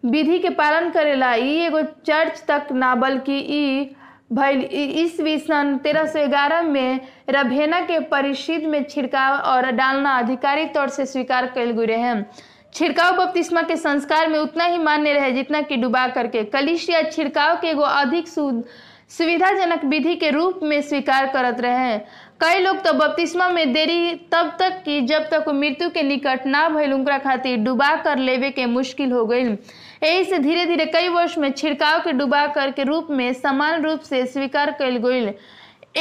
[0.06, 3.96] विधि के पालन करेला ई एगो चर्च तक ना, बल्कि ई
[4.34, 10.74] भइल ईस्वी सन तेरह सौ ग्यारह में रभेना के परिषद में छिड़काव और डालना आधिकारिक
[10.74, 12.26] तौर से स्वीकार कल गए हैं
[12.76, 17.56] छिड़काव बपतिस्मा के संस्कार में उतना ही मान्य रहे जितना कि डुबा करके कलिशिया छिड़काव
[17.62, 18.28] के एगो अधिक
[19.18, 21.98] सुविधाजनक विधि के रूप में स्वीकार करत रहे।
[22.42, 26.68] कई लोग तो बपतिस्मा में देरी तब तक की जब तक मृत्यु के निकट ना
[26.70, 31.08] भइल, उनका खातिर डुबा कर लेवे के मुश्किल हो गई यही से धीरे धीरे कई
[31.08, 35.26] वर्ष में छिड़काव के डुबा कर के रूप में समान रूप से स्वीकार कल गई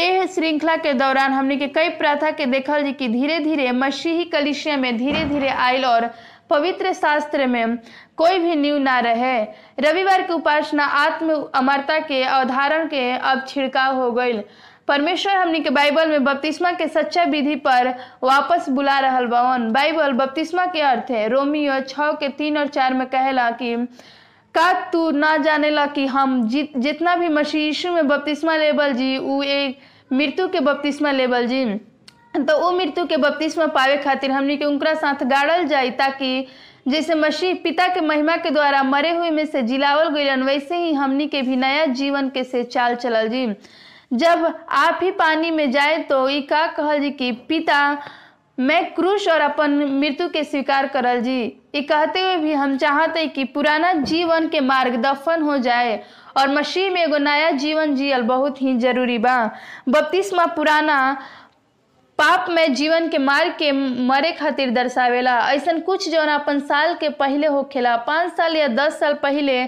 [0.00, 4.24] एह श्रृंखला के दौरान हमने के कई प्रथा के देखल जी कि धीरे धीरे मसीही
[4.24, 6.10] कलिशिया में धीरे धीरे आयल और
[6.50, 7.78] पवित्र शास्त्र में
[8.20, 9.42] कोई भी न्यू ना रहे।
[9.80, 14.38] रविवार की उपासना आत्म अमरता के अवधारण के अब छिड़काव हो गई।
[14.88, 17.88] परमेश्वर हमनी के बाइबल में बपतिस्मा के सच्चा विधि पर
[18.22, 22.94] वापस बुला रहल बवन। बाइबल बपतिस्मा के अर्थ है, रोमियो छ के तीन और चार
[22.94, 23.76] में कहला कि,
[24.54, 29.16] का तू ना जानेला कि हम जित जितना भी मसीह यीशु में बपतिस्मा लेबल जी,
[29.18, 29.78] उ एक
[30.12, 31.64] मृत्यु के बपतिस्मा लेबल जी।
[32.36, 36.46] तो वो मृत्यु के बपतिस्मा पावे खातिर हमनी के उनकरा साथ गाड़ल जाई ताकि
[36.86, 40.92] जैसे मसीह पिता के महिमा के द्वारा मरे हुए में से जिलावल गईलन, वैसे ही
[40.92, 43.46] हमनी के भी नया जीवन के से चाल चलल जी।
[44.12, 47.98] जब आप ही पानी में जाए तो का कहल जी कि पिता,
[48.58, 51.40] मैं क्रूश और अपन मृत्यु के स्वीकार करल जी।
[51.74, 56.02] ये कहते हुए भी हम चाहते कि पुराना जीवन के मार्ग दफन हो जाए
[56.36, 59.36] और मसीह में एगो नया जीवन जियल बहुत ही ज़रूरी बा।
[59.88, 60.98] बपतिस्मा पुराना
[62.20, 67.08] पाप में जीवन के मार्ग के मरे खातिर दर्शावेला। ऐसा कुछ जौन अपन साल के
[67.10, 69.64] पहले होखेला, पाँच साल या दस साल पहले,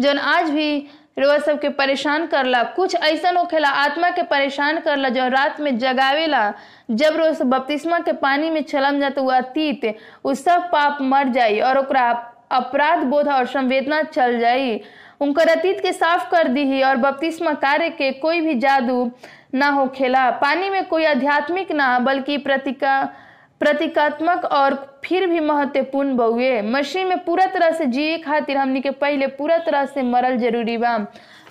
[0.00, 0.86] जौन आज भी
[1.18, 6.52] रोआ सबके परेशान करला। कुछ ऐसा होखेला, आत्मा के परेशान करला जो रात में जगावेला।
[6.90, 11.58] जब रोज बपतिस्मा के पानी में छलम जाता वो अतीत, उ सब पाप मर जाई
[11.60, 14.80] और अपराध, बोध और संवेदना चल जाई।
[15.20, 19.10] उनकर अतीत के साफ़ कर दी और बपतिस्मा कार्य के कोई भी जादू
[19.52, 23.02] ना हो खेला। पानी में कोई आध्यात्मिक ना, बल्कि प्रतिका,
[23.60, 28.90] प्रतीकात्मक और फिर भी महत्वपूर्ण बहुए मसीह में पूरा तरह से जिए खातिर हमनी के
[28.92, 30.92] पहले पूरा तरह से मरल ज़रूरी बा।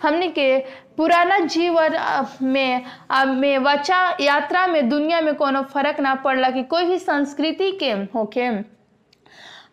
[0.04, 0.58] हमनी के
[0.98, 1.96] पुराना जीवन
[2.42, 2.86] में
[3.28, 7.92] में वचा यात्रा में दुनिया में कोनो फ़र्क ना पड़ला कि कोई भी संस्कृति के
[8.16, 8.46] होके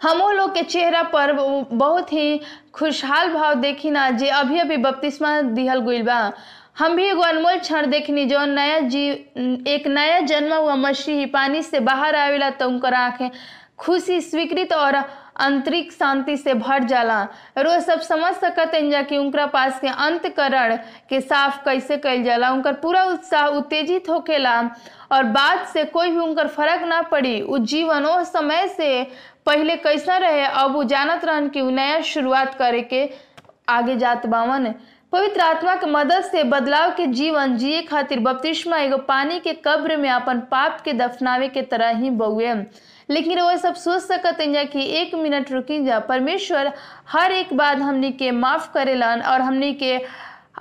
[0.02, 1.32] हम लोग के चेहरा पर
[1.72, 2.40] बहुत ही
[2.74, 6.32] खुशहाल भाव देखी ना, जे अभी अभी बपतिस्मा दिहल गइल बा।
[6.82, 11.62] हम भी एगो अनमोल क्षण देखनी जो नया जीव एक नया जन्म हुआ, मसीही पानी
[11.62, 13.30] से बाहर आवेला तो उनकर आँखें
[13.78, 17.22] खुशी स्वीकृत और आंतरिक शांति से भर जाला।
[17.58, 20.76] रोज सब समझ सकत जा कि उनका पास के अंतकरण
[21.08, 24.60] के साफ़ कैसे कैल जाला। उनकर पूरा उत्साह उत्तेजित होकेला
[25.12, 29.02] और बात से कोई भी उनकर फ़र्क ना पड़ी। उ जीवन ओ समय से
[29.46, 33.08] पहले कैसा रहे, अब वो जानत रहन कि नया शुरुआत करे के
[33.68, 34.74] आगे जात बावन।
[35.12, 39.96] पवित्र आत्मा के मदद से बदलाव के जीवन जिए खातिर बपतिस्मा एगो पानी के कब्र
[39.96, 42.54] में अपन पाप के दफनावे के तरह ही बउए।
[43.10, 46.72] लेकिन वो सब सोच सकत जा कि एक मिनट रुकी जा, परमेश्वर,
[47.08, 49.96] हर एक बात हमनी के माफ़ करेलन और हमनी के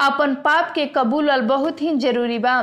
[0.02, 2.62] अपन पाप के कबूलल बहुत ही ज़रूरी बा।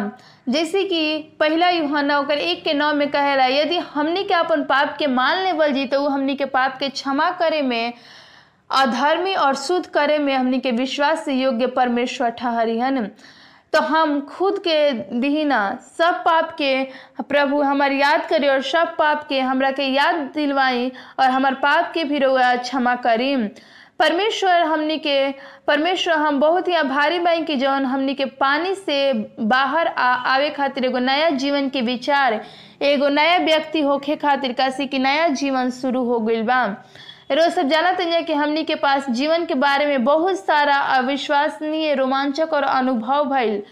[0.49, 4.97] जैसे कि पहला यूहन्ना ओकर एक के नौ में कहेला, यदि हमनी के अपन पाप
[4.99, 7.93] के मान लेवल जी तो हमनी के पाप के क्षमा करे में
[8.71, 13.11] अधर्मी और शुद्ध करे में हमनी के विश्वास से योग्य परमेश्वर ठहरी ठहरिहन
[13.73, 15.61] तो हम खुद के दीना
[15.99, 16.85] सब पाप के
[17.29, 21.91] प्रभु हमार याद करी और सब पाप के हमरा के याद दिलवाई और हमार पाप
[21.95, 23.37] के भी रोआ क्षमा करी।
[23.99, 25.31] परमेश्वर हमनी के
[25.67, 30.51] परमेश्वर हम बहुत ही आभारी बाई कि जौन हमनी के पानी से बाहर आ, आवे
[30.51, 32.41] खातिर एगो नया जीवन के विचार
[32.83, 36.65] एगो नया व्यक्ति होखे खातिर कासी कि नया जीवन शुरू हो गइल बा।
[37.31, 41.95] रोज सब जानते हैं कि हमनी के पास जीवन के बारे में बहुत सारा अविश्वसनीय
[41.95, 43.63] रोमांचक और अनुभव भइल।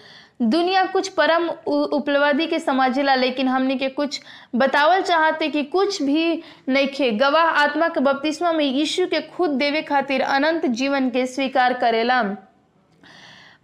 [0.43, 4.21] दुनिया कुछ परम उपलब्धि के समझेला, लेकिन हमने के कुछ
[4.55, 9.51] बतावल चाहते कि कुछ भी नहीं खे। गवाह आत्मा के बपतिस्मा में यीशु के खुद
[9.51, 12.23] देवे खातिर अनंत जीवन के स्वीकार करेला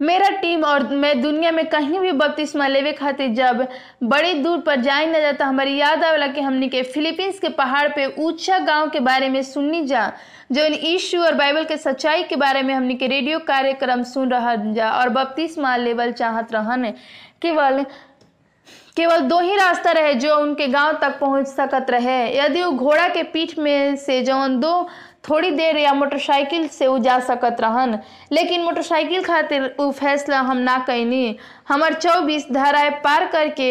[0.03, 3.67] मेरा टीम और मैं दुनिया में कहीं भी बपतिस्मा लेवे खातिर जब
[4.03, 7.87] बड़ी दूर पर जाए न जाता, हमारी याद आवेला कि हमनी के फिलीपींस के पहाड़
[7.89, 10.11] पे ऊँचा गाँव के बारे में सुननी जा,
[10.51, 14.31] जो इन यीशु और बाइबल के सच्चाई के बारे में हमनी के रेडियो कार्यक्रम सुन
[14.31, 16.91] रहा जा और बपतिस्मा लेवल चाहत रहन।
[17.41, 17.85] केवल
[18.97, 23.07] केवल दो ही रास्ता रहे जो उनके गाँव तक पहुँच सकत रहे। यदि वो घोड़ा
[23.09, 24.87] के पीठ में से जौन दो
[25.29, 27.97] थोड़ी देर या मोटरसाइकिल से उ जा सकत रहन।
[28.31, 31.37] लेकिन मोटरसाइकिल खातिर उ फैसला हम ना कैनी
[31.69, 33.69] हमार चौबीस धाराएँ पार करके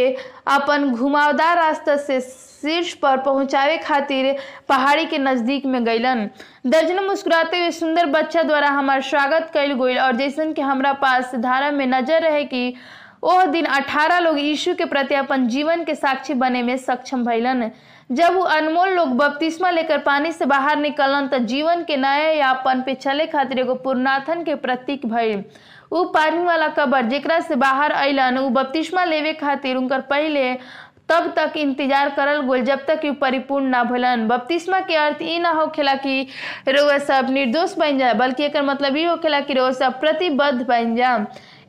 [0.54, 2.20] अपन घुमावदार रास्ता से
[2.62, 4.34] शीर्ष पर पहुंचावे खातिर
[4.68, 6.28] पहाड़ी के नज़दीक में गईलन
[6.66, 11.34] दर्जनों मुस्कुराते हुए सुंदर बच्चा द्वारा हमार स्वागत कैल गई और जैसन कि हमरा पास
[11.34, 12.74] धारा में नज़र रहे कि
[13.22, 17.70] ओह दिन अठारह लोग यीशु के प्रति अपन जीवन के साक्षी बने में सक्षम भइलन।
[18.12, 22.82] जब वो अनमोल लोग बपतिस्मा लेकर पानी से बाहर निकलन त जीवन के नए यापन
[22.86, 25.44] पे चले खातिर एगो पुरनाथन के प्रतीक भइल
[25.92, 30.52] उ पानी वाला कबर जेकरा से बाहर अलन उ बपतिस्मा लेवे खातिर उनकर पहिले
[31.08, 35.38] तब तक इंतज़ार करल गोल, जब तक उ परिपूर्ण ना भलन बपतिस्मा के अर्थ ई
[35.38, 36.20] ना होखेला कि
[36.68, 40.94] रोआ सब निर्दोष बन जाए, बल्कि एक मतलब ई होखेला कि रोआ सब प्रतिबद्ध बन
[40.96, 41.16] जा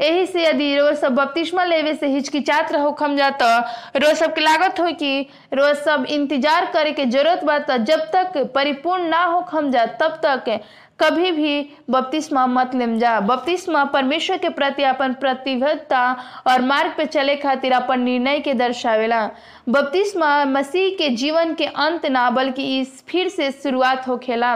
[0.04, 3.58] एही से यदि रोज सब बपतिस्मा लेवे से हिचकिचात रहो खम जा तो
[4.00, 5.20] रोज सब के लागत हो कि
[5.54, 9.86] रोज सब इंतज़ार करे के ज़रूरत बा त, जब तक परिपूर्ण ना हो खम जा
[10.02, 10.60] तब तक
[11.00, 16.02] कभी भी बपतिस्मा मत लेम जा। बपतिस्मा परमेश्वर के प्रति अपन प्रतिबद्धता
[16.48, 19.26] और मार्ग पे चले खातिर अपन निर्णय के दर्शावेला।
[19.70, 24.56] बपतिस्मा मसीह के जीवन के अंत ना, बल्कि इस फिर से शुरुआत होखेला।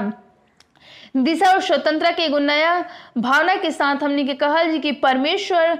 [1.15, 2.85] दिशा और स्वतंत्रता के एगो नया
[3.17, 5.79] भावना के साथ हमनी के कहल जी कि परमेश्वर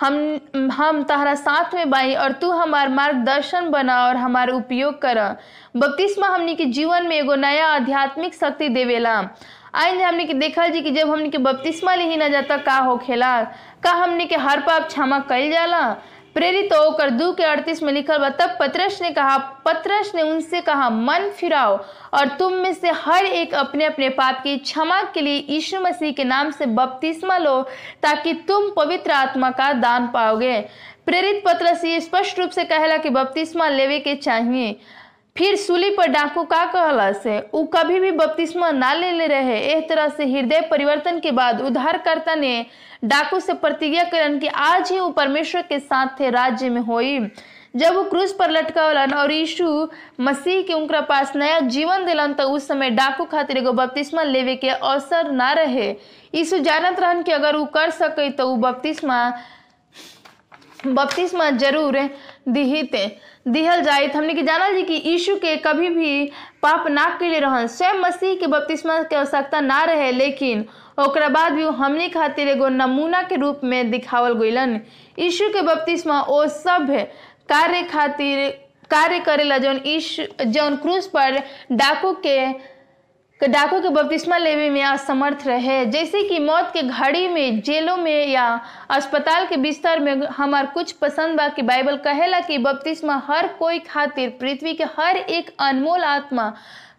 [0.00, 0.40] हम
[0.72, 5.18] हम तहरा साथ में बाई और तू हमार मार्गदर्शन बना और हमार उपयोग कर।
[5.76, 9.28] बपतिस्मा हमनी के जीवन में एगो नया आध्यात्मिक शक्ति देवेला।
[9.74, 13.42] आइन हमनी के देखल जी कि जब हमनी के बपतिस्मा ली ना जाता, का होखेला?
[13.82, 15.96] का हमनी के हर पाप क्षमा कल जाला?
[16.38, 20.60] प्रेरित होकर दू के अड़तीस में लिखल बा, तब पत्रस ने कहा, पत्रस ने उनसे
[20.60, 21.76] कहा, मन फिराओ
[22.14, 26.12] और तुम में से हर एक अपने अपने पाप की क्षमा के लिए यीशु मसीह
[26.12, 27.62] के नाम से बपतिस्मा लो,
[28.02, 30.60] ताकि तुम पवित्र आत्मा का दान पाओगे।
[31.06, 34.78] प्रेरित पत्रस ये स्पष्ट रूप से कहला कि बपतिस्मा लेवे के चाहिए।
[35.38, 39.58] फिर सूली पर डाकू का कहला से उ कभी भी बपतिस्मा ना ले ले रहे।
[39.66, 42.64] एक तरह से हृदय परिवर्तन के बाद उद्धारकर्ता ने
[43.04, 47.18] डाकू से प्रतिज्ञा करन कि आज ही वो परमेश्वर के साथ थे, राज्य में होई।
[47.76, 49.88] जब वो क्रूज पर लटकावलन और यीशु
[50.20, 54.56] मसीह के उनका पास नया जीवन दिलन तो उस समय डाकू खातिर एगो बपतिस्मा लेवे
[54.56, 55.88] के अवसर ना रहे।
[56.34, 59.20] यीशु जानत रहन कि अगर वो कर सके तो वो बपतिस्मा
[60.86, 61.98] बपतिस्मा ज़रूर
[62.48, 62.94] दिहित।
[63.52, 66.30] दिहल जाए हमने के जानल जी कि यीशु के कभी भी
[66.62, 70.64] पाप ना के लिए रहन, स्वयं मसीह के बपतिस्मा के आवश्यकता ना रहे, लेकिन
[70.98, 74.80] ओकरा बाद भी हमने खातिर एगो नमूना के रूप में दिखावल गईलन
[75.18, 76.90] यीशु के बपतिस्मा ओ सब
[77.48, 78.48] कार्य खातिर
[78.90, 81.38] कार्य करेला जौन ईश जौन क्रूस पर
[81.72, 82.38] डाकू के
[83.40, 88.26] डाकू के बपतिस्मा लेवे में असमर्थ रहे। जैसे कि मौत के घड़ी में, जेलों में
[88.28, 88.48] या
[88.90, 93.78] अस्पताल के बिस्तर में हमार कुछ पसंद बा कि बाइबल कहेला कि बपतिस्मा हर कोई
[93.78, 96.52] खातिर, पृथ्वी के हर एक अनमोल आत्मा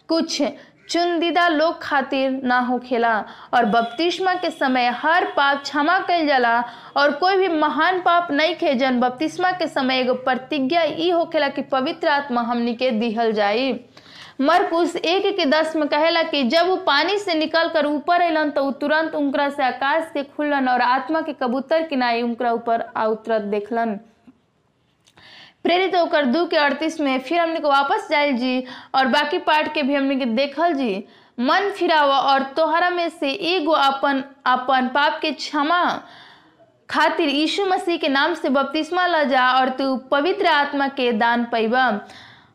[0.07, 0.41] कुछ
[0.89, 3.13] चुनिंदा लोग खातिर ना होखेला।
[3.53, 6.59] और बपतिस्मा के समय हर पाप क्षमा कल जाला
[6.97, 11.47] और कोई भी महान पाप नहीं खे जन बपतिस्मा के समय एगो प्रतिज्ञा ई होखेला
[11.47, 13.73] कि पवित्र आत्मा हमनी के दिहल जाई।
[14.39, 18.49] मरकुस एक के दस में कहेला कि जब वो पानी से निकल कर ऊपर अलन
[18.49, 23.41] तो तुरंत उनकरा से आकाश के खुलन और आत्मा के कबूतर किनाई उनकरा ऊपर उतरत
[23.51, 23.95] देखलन।
[25.63, 28.63] प्रेरित होकर दू के अड़तीस में फिर हमने को वापस जाए जी
[28.95, 31.03] और बाकी पार्ट के भी हमने के देखल जी।
[31.39, 35.83] मन फिरावा और तोहरा में से एगो अपन अपन पाप के क्षमा
[36.89, 41.43] खातिर यीशु मसीह के नाम से बपतिस्मा ल जा और तू पवित्र आत्मा के दान
[41.51, 41.89] पैबा।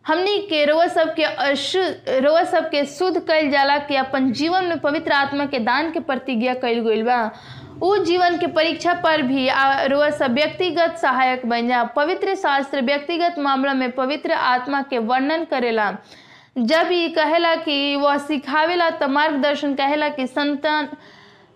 [0.04, 4.78] हमनी के रोआ सब के अशुद्ध सब के शुद्ध कइल जाला कि अपन जीवन में
[4.78, 7.20] पवित्र आत्मा के दान के प्रतिज्ञा कइल गइल बा।
[7.82, 9.48] उ जीवन के परीक्षा पर भी
[9.88, 15.44] रोआ सब व्यक्तिगत सहायक बन जा। पवित्र शास्त्र व्यक्तिगत मामला में पवित्र आत्मा के वर्णन
[15.44, 15.90] करेला।
[16.56, 20.88] जब ये कहेला कि वह सिखावेला तो मार्गदर्शन कहेला कि संतान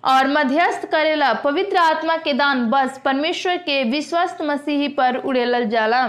[0.04, 6.02] और मध्यस्थ करेला, पवित्र आत्मा के दान बस परमेश्वर के विश्वस्त मसीही पर उड़ेलल जाला।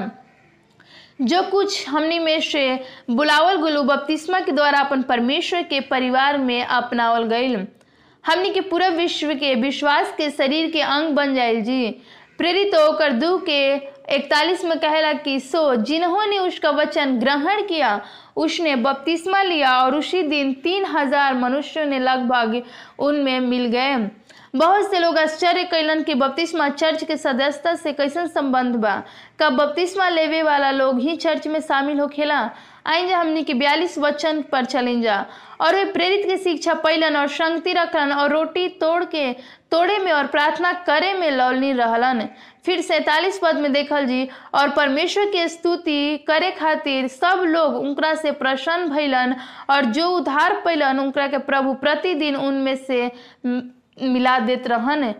[1.19, 2.63] जो कुछ हमनी में से
[3.09, 7.65] बुलावल गुलू बपतिस्मा के द्वारा अपन परमेश्वर के परिवार में अपनावल गईल
[8.23, 11.89] हमनी के पूरा विश्व के विश्वास के शरीर के अंग बन जाइल जी।
[12.37, 13.75] प्रेरित होकर दू के
[14.15, 18.01] इकतालीस में कहला कि सो जिन्होंने उसका वचन ग्रहण किया,
[18.35, 22.61] उसने बपतिस्मा लिया और उसी दिन तीन हज़ार मनुष्यों ने लगभग
[22.99, 23.97] उनमें मिल गए।
[24.53, 28.95] बहुत से लोग आश्चर्य कैलन कि बपतिस्मा चर्च के सदस्यता से कैसन संबंध बा।
[29.39, 32.49] का बपतिस्मा लेवे वाला लोग ही चर्च में शामिल होखेला।
[32.87, 35.25] आई जा हमनी के बयालीस वचन पर चलें जा
[35.61, 39.31] और वे प्रेरित की शिक्षा पैलन और संगति रखलन और रोटी तोड़ के
[39.71, 42.27] तोड़े में और प्रार्थना करे में लौलनी रहलन।
[42.65, 48.13] फिर सैतालीस पद में देखल जी, और परमेश्वर के स्तुति करे खातिर सब लोग उनकरा
[48.15, 49.35] से प्रसन्न भैलन
[49.69, 53.07] और जो उधार पैलन उनकरा के प्रभु प्रतिदिन उनमें से
[54.01, 55.13] मिला देत रहन।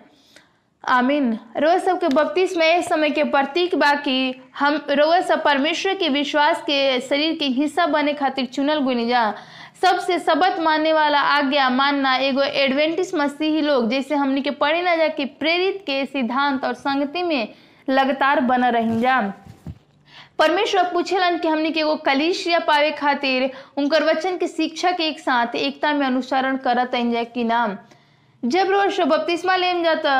[0.84, 5.96] आमीन। रोज सबके बपतिस में इस समय के प्रतीक बा कि हम रोज सब परमेश्वर
[5.96, 9.34] के विश्वास के शरीर के हिस्सा बने खातिर चुनल गुनी जा।
[9.82, 14.96] सबसे सबक मानने वाला आज्ञा, मानना एगो एडवेंटिस मसीही लोग, जैसे हमनी के पढ़े ना
[14.96, 17.54] जा कि प्रेरित के सिद्धांत और संगति में
[17.90, 19.34] लगातार बना रही जा।
[20.40, 25.20] परमेश्वर पूछेलन कि हमनी के एगो कलिशिया पावे खातिर, उनकर वचन के शिक्षा के एक
[25.20, 27.78] साथ एकता में अनुसरण करत जा कि नाम
[28.44, 30.12] जब रोज बपतिस्मा लेन जाता,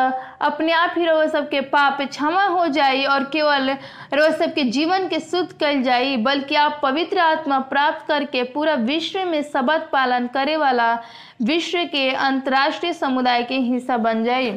[0.42, 3.70] अपने आप ही रोज सबके पाप क्षमा हो जाई और केवल
[4.14, 9.24] रोज सबके जीवन के शुद्ध कल जाई, बल्कि आप पवित्र आत्मा प्राप्त करके पूरा विश्व
[9.26, 10.94] में सबक पालन करे वाला
[11.42, 14.52] विश्व के अंतर्राष्ट्रीय समुदाय के हिस्सा बन जाई।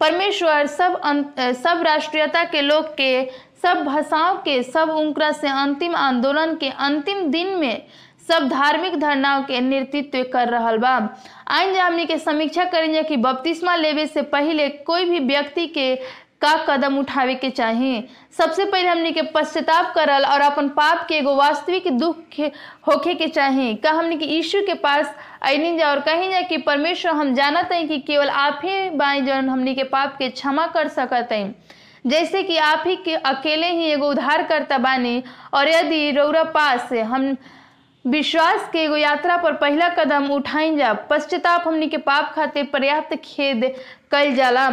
[0.00, 1.00] परमेश्वर सब
[1.38, 3.24] सब राष्ट्रीयता के लोग के,
[3.62, 7.86] सब भाषाओं के, सब उनकरा से अंतिम आंदोलन के अंतिम दिन में
[8.28, 10.96] सब धार्मिक धरनाओं के नेतृत्व कर रहा बा।
[11.54, 15.94] आइन हमने के समीक्षा करेंगे कि बपतिस्मा लेवे से पहले कोई भी व्यक्ति के
[16.42, 18.02] का कदम उठावे के चाहिए
[18.38, 22.40] सबसे पहले हमने के पश्चाताप करल और अपन पाप के एगो वास्तविक दुख
[22.88, 26.56] होखे के चाहिए का हमने के यीशु के पास आईनी जा और कहीं जा कि
[26.66, 30.66] परमेश्वर हम जानत हैं कि केवल आप ही बाई जन हमने के पाप के क्षमा
[30.74, 31.54] कर सकत। हैं
[32.06, 35.22] जैसे कि आप ही के अकेले ही एगो उद्धार करता बानी
[35.54, 37.36] और यदि रौरा पास हम
[38.04, 43.14] विश्वास के एगो यात्रा पर पहला कदम उठाई जा। पश्चाताप हमनी के पाप खातिर पर्याप्त
[43.24, 43.64] खेद
[44.10, 44.68] कल जाला।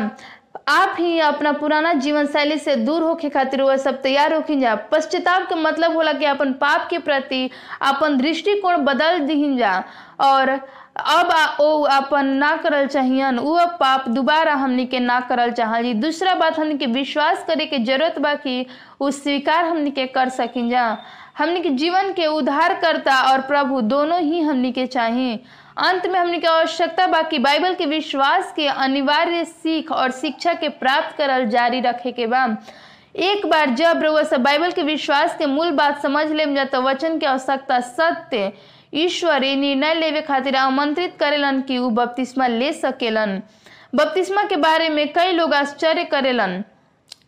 [0.69, 4.75] आप ही अपना पुराना जीवन शैली से दूर होके खातिर वह सब तैयार होखी जा।
[4.91, 7.49] पश्चाताप के मतलब होला कि अपन पाप के प्रति
[7.81, 9.83] अपन दृष्टिकोण बदल दीन जा।
[10.19, 10.49] और
[10.97, 11.29] अब
[11.61, 16.59] ओ अपन ना करल चाहियन वो पाप दोबारा हमनी के ना करल चाहली। दूसरा बात
[16.59, 18.65] हमनी के विश्वास करे के ज़रूरत बा कि
[19.01, 20.97] उ स्वीकार हमनी के कर सकिन जा।
[21.41, 25.39] हमनी के जीवन के उद्धार करता और प्रभु दोनों ही हमनी के चाहिए
[25.88, 30.69] अंत में हमनी के आवश्यकता बाकी बाइबल के विश्वास के अनिवार्य सीख और शिक्षा के
[30.84, 32.45] प्राप्त करल जारी रखे के बा।
[33.15, 36.82] एक बार जब रउआ सब बाइबल के विश्वास के मूल बात समझ लेम जा तो
[36.82, 38.51] वचन के आवश्यकता सत्य
[38.93, 43.41] ईश्वर ये निर्णय लेवे खातिर आमंत्रित करेलन कि उ बपतिस्मा ले सकेलन।
[43.95, 46.63] बपतिस्मा के बारे में कई लोग आश्चर्य करेलन।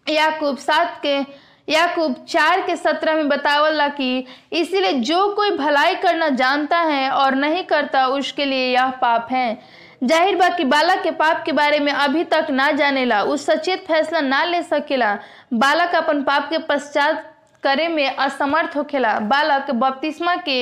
[0.10, 1.20] याकूब सात के
[1.68, 7.36] याकूब चार के सत्रह में बतावला कि इसीलिए जो कोई भलाई करना जानता है और
[7.36, 9.60] नहीं करता, उसके लिए यह पाप है।
[10.04, 13.86] ज़ाहिर बा कि बालक के पाप के बारे में अभी तक ना जानेला उस सचेत
[13.88, 15.18] फैसला ना ले सकेला
[15.54, 17.30] बालक अपन पाप के पश्चात
[17.64, 20.60] करे में असमर्थ होखेला बालक बपतिस्मा के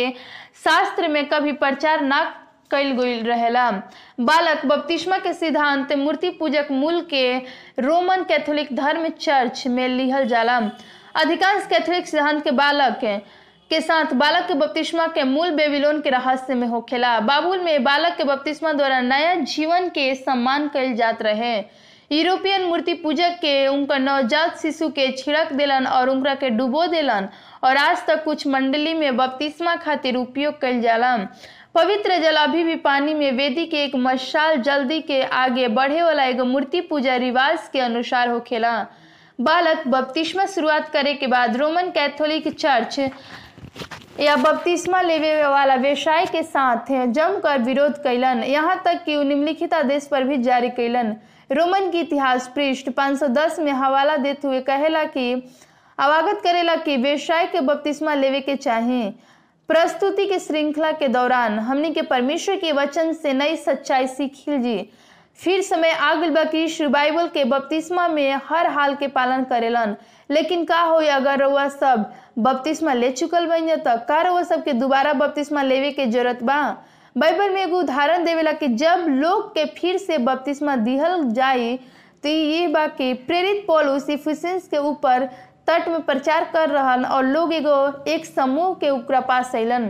[0.64, 2.22] शास्त्र में कभी प्रचार ना
[2.72, 3.70] कैल गई रहेला।
[4.20, 7.38] बालक बपतिस्मा के सिद्धांत, मूर्ति पूजक मूल के
[7.80, 10.58] रोमन कैथोलिक धर्म चर्च में लिहल जाला।
[11.16, 13.00] अधिकांश कैथोलिक सिद्धांत के बालक
[13.72, 18.16] के साथ बालक के बपतिस्मा के मूल बेबीलोन के रहस्य में होखेला। बाबुल में बालक
[18.18, 21.56] के बपतिस्मा द्वारा नया जीवन के सम्मान कल जात रहे।
[22.12, 27.28] यूरोपियन मूर्ति पूजक के उनका नवजात शिशु के छिड़क दिलन और उनका के डुबो दिलन
[27.64, 31.16] और आज तक कुछ मंडली में बपतिस्मा खातिर उपयोग कल जाला।
[31.76, 36.24] पवित्र जल अभी भी पानी में वेदी के एक मशाल जल्दी के आगे बढ़े वाला
[36.24, 38.74] एगो मूर्ति पूजा रिवाज के अनुसार होखेला
[39.40, 43.00] बालक बपतिस्मा शुरुआत करे के बाद रोमन कैथोलिक चर्च
[44.20, 50.08] या बपतिस्मा लेवे वाला व्यवसाय के साथ जमकर विरोध कैलन यहाँ तक कि निम्नलिखित आदेश
[50.12, 51.16] पर भी जारी कैलन
[51.50, 55.32] रोमन की इतिहास पृष्ठ 510 में हवाला देते हुए कहेला कि
[55.98, 59.14] अवागत करेला कि व्यवसाय के बपतिस्मा लेवे के चाहिए
[59.72, 64.78] प्रस्तुति के श्रृंखला के दौरान हमने के परमेश्वर के वचन से नई सच्चाई सीखिल जी।
[65.44, 69.96] फिर समय आगल बा श्री बाइबल के बपतिस्मा में हर हाल के पालन करेलन।
[70.32, 72.06] लेकिन का हो अगर रउआ सब
[72.40, 76.62] बपतिस्मा ले चुकल बन जाता का सब के दोबारा बपतिस्मा लेवे के ज़रूरत बा?
[77.18, 81.76] बाइबल में एगो उदाहरण देवेला कि जब लोग के फिर से बपतिस्मा दिहल जाई
[82.24, 85.30] तो ये बा कि प्रेरित पौलुस इफिसियंस के ऊपर
[85.72, 89.90] तट में प्रचार कर रहन और लोग एगो एक समूह के ओकरा पास अलन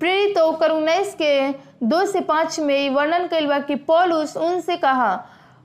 [0.00, 1.34] प्रेरित ओकर उन्नीस के
[1.84, 5.12] दो से पाँच में वर्णन कैल बा कि पौलुस उनसे कहा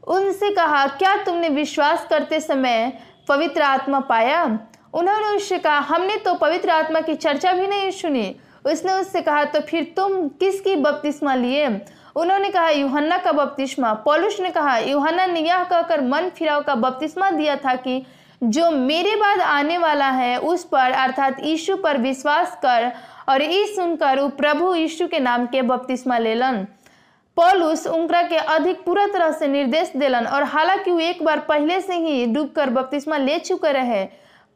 [0.07, 2.91] उनसे कहा, क्या तुमने विश्वास करते समय
[3.27, 4.43] पवित्र आत्मा पाया?
[4.93, 8.35] उन्होंने उससे कहा, हमने तो पवित्र आत्मा की चर्चा भी नहीं सुनी।
[8.65, 11.67] उसने उससे कहा तो फिर तुम किसकी बपतिस्मा लिए?
[12.15, 16.75] उन्होंने कहा, यूहन्ना का बपतिस्मा। पौलुस ने कहा, यूहन्ना ने यह कहकर मन फिराव का
[16.75, 18.05] बपतिस्मा दिया था कि
[18.43, 22.91] जो मेरे बाद आने वाला है, उस पर अर्थात यीशु पर विश्वास कर
[23.29, 26.65] और ई सुनकर उ प्रभु यीशु के नाम के बपतिस्मा लेलन।
[27.37, 31.79] पौलुस उनकरा के अधिक पूरा तरह से निर्देश देलन और हालाँकि वो एक बार पहले
[31.81, 34.03] से ही डूब कर बपतिस्मा ले चुके रहे।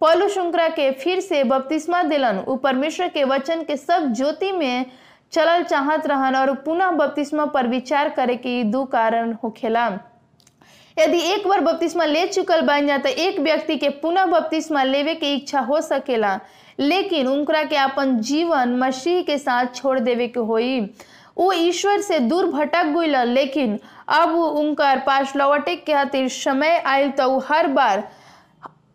[0.02, 4.86] पौलुस उनकरा के फिर से बपतिस्मा दिलन। उ परमेश्वर के वचन के सब ज्योति में
[5.32, 9.90] चलल चाहत रहन और पुनः बपतिस्मा पर विचार करे के दो कारण होखेला
[11.00, 15.34] यदि एक बार बपतिस्मा ले चुकल बन जाता, एक व्यक्ति के पुनः बपतिस्मा लेवे के
[15.36, 16.40] इच्छा हो सकेला,
[16.80, 20.80] लेकिन उनकरा के अपन जीवन मसीह के साथ छोड़ देवे के होई।
[21.38, 23.80] वो ईश्वर से दूर भटक गई लेकिन
[24.10, 28.08] अब उनकर पास लौटे के खातिर समय आयल तो हर बार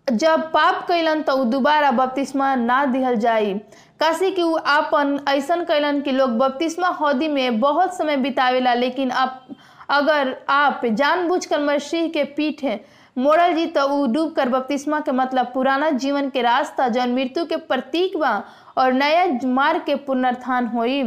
[0.07, 3.55] जब पाप कैलन तो दोबारा बपतिस्मा ना दिहल जाई।
[4.01, 9.47] काशी कि आपन ऐसन कैलन कि लोग बपतिस्मा हौदी में बहुत समय बितावेला, लेकिन आप
[9.89, 12.64] अगर आप जानबूझकर मसीह के पीठ
[13.18, 17.45] मोड़ल जी तो उ डूब कर बपतिस्मा के मतलब पुराना जीवन के रास्ता, जौन मृत्यु
[17.45, 18.43] के प्रतीक बा,
[18.76, 21.03] और नया मार्ग के पुनर्थान होई।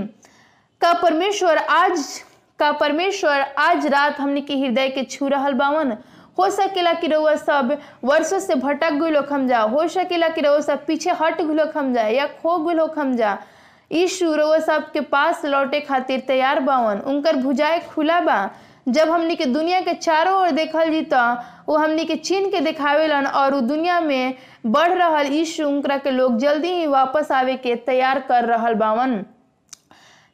[0.82, 2.24] का परमेश्वर आज,
[2.60, 5.98] का परमेश्वर आज रात हमने के हृदय के छू रहल बावन।
[6.40, 10.42] हो सकेला कि रउआ सब वर्षों से भटक गई लोग हम जा। हो सकेला कि
[10.42, 13.38] रउआ सब पीछे हट गई लोग हम जा, या खो गई लोग हम जा।
[13.92, 18.50] यीशु रउआ सब के पास लौटे खातिर तैयार बावन। उनकर भुजाए खुला बा।
[18.88, 21.18] जब हमनी के दुनिया के चारों ओर देखल जी तो
[21.68, 24.36] वो हमनी के चीन के दिखावेलन और उ दुनिया में
[24.66, 29.24] बढ़ रहा यीशु उनकरा के लोग जल्दी ही वापस आवे के तैयार कर रहा बावन।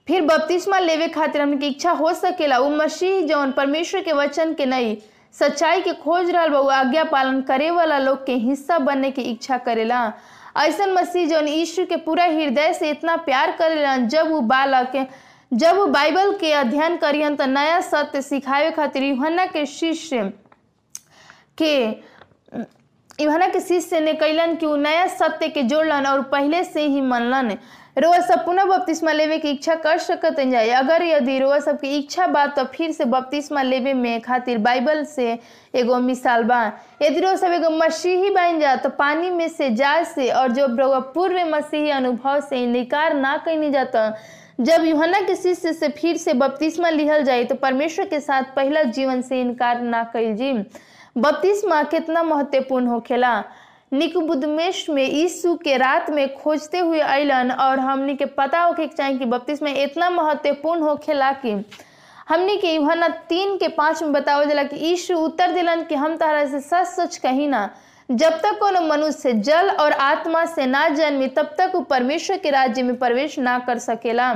[0.07, 4.65] फिर बपतिस्मा लेवे खातिर हमके इच्छा हो सकेला, उ मसीह जौन परमेश्वर के वचन के
[4.65, 4.95] नहीं
[5.35, 9.57] सच्चाई के खोज रहा बा आज्ञा पालन करे वाला लोग के हिस्सा बनने की इच्छा
[9.57, 10.11] करेला।
[10.57, 15.07] ऐसा मसीह जौन यीशु के पूरा हृदय से इतना प्यार करेला जब वो बालक
[15.53, 20.21] जब बाइबल के अध्ययन करियन तो नया सत्य सिखावे खातिर युहना के शिष्य
[21.61, 21.75] के,
[23.23, 27.01] यूहन्ना के शिष्य ने कैलन कि उ नया सत्य के जोड़लन और पहले से ही
[27.01, 27.57] मनलन।
[27.97, 31.95] रोआ सब पुनः बपतिस्मा लेवे की इच्छा कर सकत जाए। अगर यदि रोआ सब की
[31.97, 35.37] इच्छा बा तो फिर से बपतिस्मा लेवे में खातिर बाइबल से
[35.75, 36.61] एगो मिसाल बा।
[37.01, 40.65] यदि रोआ सब एगो मसीही बन जा तो पानी में से जाल से और जो
[40.77, 44.13] रोआ पूर्व मसीही अनुभव से इनकार ना कैनी जाता
[44.59, 48.83] जब यूहन्ना के शिष्य से फिर से बपतिस्मा लिहल जाए तो परमेश्वर के साथ पहला
[48.83, 50.51] जीवन से इनकार ना कल जी।
[51.17, 53.43] बपतिस्मा कितना महत्वपूर्ण होखेला
[53.93, 59.17] निकुबुदमेश में, यीशु के रात में खोजते हुए अलन और हमनी के पता होके चाहिए
[59.19, 61.51] कि बपतिस्मा इतना महत्वपूर्ण होखेला कि
[62.29, 66.15] हमनी के यूहन्ना तीन के पाँच में बतावल जाला कि यीशु उत्तर दिलन कि हम
[66.17, 67.69] तारा से सच सच कही ना।
[68.13, 72.49] जब तक कोनो मनुष्य जल और आत्मा से ना जन्मी, तब तक वो परमेश्वर के
[72.49, 74.31] राज्य में प्रवेश ना कर सकेला।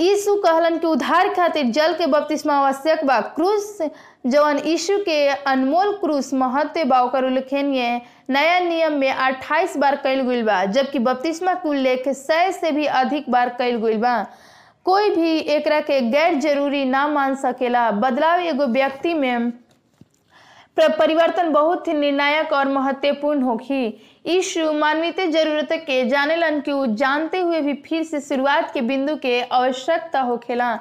[0.00, 3.78] यीशु कहलन कि उद्धार खातिर जल के बपतिस्मा आवश्यक बा। क्रूस
[4.26, 8.00] जवन यीशु के अनमोल क्रूस महत्व बा, ओकर उल्लेखनीय
[8.30, 12.86] नया नियम में 28 बार कैल गईल बा, जबकि बपतिस्मा के उल्लेख सौ से भी
[12.86, 14.16] अधिक बार कैल गईल बा।
[14.84, 19.52] कोई भी एकरा के गैर ज़रूरी ना मान सकेला। बदलाव एगो व्यक्ति में
[20.76, 23.86] परिवर्तन बहुत ही निर्णायक और महत्वपूर्ण होगी।
[24.26, 29.16] यीशु मानवीय ज़रूरत के जानेलन लन वो जानते हुए भी फिर से शुरुआत के बिंदु
[29.16, 30.78] के आवश्यकता होखेला।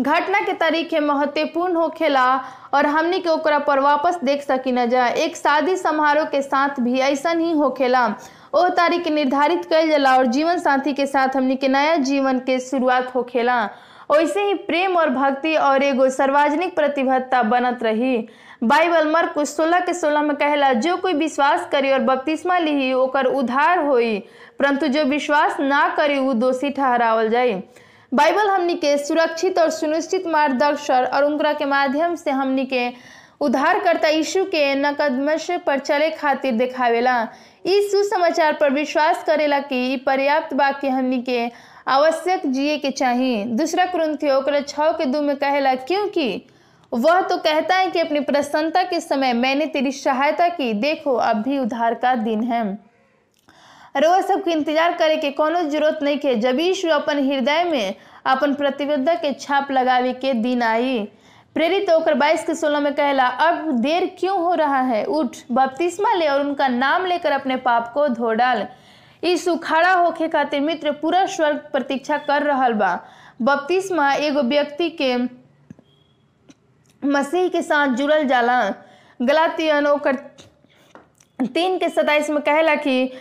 [0.00, 2.36] घटना के तरीके महत्वपूर्ण होखेला
[2.74, 6.80] और हमनी के ओकरा पर वापस देख सकी न जा। एक शादी समारोह के साथ
[6.80, 8.06] भी ऐसा ही होखेला।
[8.54, 12.58] ओ तारीख निर्धारित कल जला और जीवन साथी के साथ हमनी के नया जीवन के
[12.60, 13.64] शुरुआत होखेला।
[14.10, 18.16] वैसे ही प्रेम और भक्ति और एगो सार्वजनिक प्रतिबद्धता बनत रही।
[18.64, 23.24] बाइबल मरकुश सोलह के सोलह में कहला, जो कोई विश्वास करी और बपतिस्मा ली ओकर
[23.26, 24.18] उधार होई,
[24.58, 27.52] परंतु जो विश्वास ना करी वो दोषी ठहरावल जाई।
[28.12, 32.88] बाइबल हमनी के सुरक्षित और सुनिश्चित मार्गदर्शन और उनकरा के माध्यम से हमनी के
[33.40, 37.20] उद्धारकर्ता यीशु के नकदमश पर चले खातिर दिखावेला।
[37.66, 41.46] इस सुसमाचार पर विश्वास करेला कि पर्याप्त वाक्य हमनी के
[41.88, 46.46] आवश्यक जिए के चाहिए दूसरा क्रंथियो छः के दू में कहेला, क्योंकि
[46.94, 51.42] वह तो कहता है कि अपनी प्रसन्नता के समय मैंने तेरी सहायता की। देखो, अब
[51.42, 52.62] भी उधार का दिन है।
[53.96, 57.94] रोज सबके इंतज़ार करे के कोनो ज़रूरत नहीं के। जब यीशु अपन हृदय में
[58.26, 60.98] अपन प्रतिबद्धता के छाप लगावे के दिन आई,
[61.54, 65.04] प्रेरित होकर बाईस के सोलह में कहला, अब देर क्यों हो रहा है?
[65.04, 68.66] उठ, बपतिस्मा ले और उनका नाम लेकर अपने पाप को धो डाल।
[69.22, 72.98] यीशु खड़ा होके खातिर मित्र, पूरा स्वर्ग प्रतीक्षा कर रहा बा।
[73.42, 75.16] बपतिस्मा एगो व्यक्ति के
[77.04, 78.74] मसीह के साथ जुड़ल जाला।
[79.22, 80.16] गलातियन ओकर
[81.54, 83.12] तीन के सताइस में कहला कि,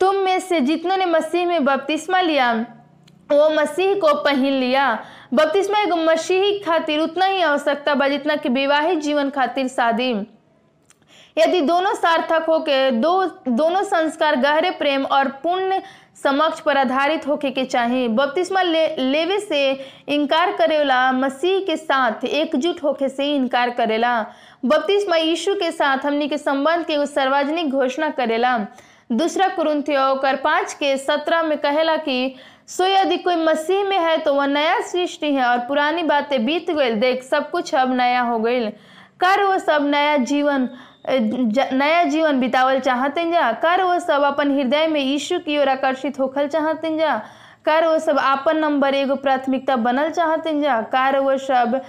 [0.00, 2.52] तुम में से जितनों ने मसीह में बपतिस्मा लिया,
[3.32, 8.48] वो मसीह को पहन लिया। बपतिस्मा एगो मसीही खातिर उतना ही आवश्यकता बा जितना कि
[8.48, 10.10] विवाहित जीवन खातिर शादी।
[11.38, 15.82] यदि दोनों सार्थक होके दो दोनों संस्कार गहरे प्रेम और पुण्य
[16.22, 19.72] समक्ष पर आधारित होके के चाहिए बपतिस्मा ले, लेवे से
[20.08, 24.20] इनकार करेला मसीह के साथ एकजुट होके से इनकार करेला।
[24.64, 28.56] बपतिस्मा यीशु के साथ हमनी के संबंध के सार्वजनिक घोषणा करेला।
[29.10, 32.34] दूसरा कुरुंथियो कर पाँच के सत्रह में कहेला कि
[32.68, 36.70] सो यदि कोई मसीह में है तो वह नया सृष्टि है और पुरानी बातें बीत
[36.70, 38.68] गई देख सब कुछ अब नया हो गई
[39.20, 40.68] कर वो सब नया जीवन
[41.04, 46.18] नया जीवन बितावल चाहते जा। कर वो सब अपन हृदय में यीशु की ओर आकर्षित
[46.20, 47.16] होखल चाहते जा।
[47.64, 51.80] कर वो सब आपन नंबर एगो प्राथमिकता बनल चाहते जा। कर वो सब,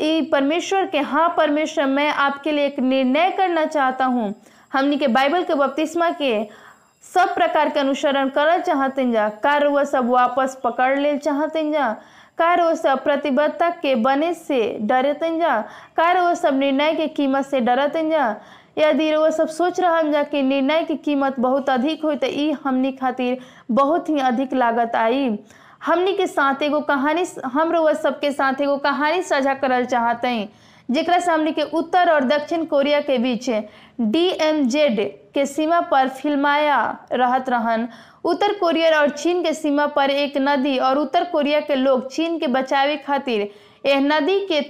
[0.00, 4.34] ई परमेश्वर के हाँ परमेश्वर, मैं आपके लिए एक निर्णय करना चाहता हूँ।
[4.72, 6.32] हमनी के बाइबल के बपतिस्मा के
[7.04, 11.94] सब प्रकार के अनुसरण करल चाहते जा। कर वो सब वापस पकड़ ले चाहते जा।
[12.38, 15.60] कार वो सब प्रतिबद्धता के बने से डरते जा।
[15.96, 18.34] कार वो सब निर्णय के कीमत से डरते जा।
[18.78, 22.50] यदि वो सब सोच रहा जा कि निर्णय की कीमत बहुत अधिक हो तो ई
[22.64, 23.38] हमनी खातिर
[23.70, 25.38] बहुत ही अधिक लागत आई।
[25.84, 30.48] हमनी के साथ एगो कहानी हम वो सबके साथ एगो कहानी साझा करल चाहते हैं
[30.90, 33.48] जेकरा से हमनी के उत्तर और दक्षिण कोरिया के बीच
[33.98, 35.00] डीएमजेड
[35.34, 36.78] के सीमा पर फिल्माया
[37.12, 37.88] रहत रहन।
[38.24, 42.38] उत्तर कोरिया और चीन के सीमा पर एक नदी और उत्तर कोरिया के लोग चीन
[42.38, 43.48] के बचावे खातिर
[43.86, 44.60] यह नदी के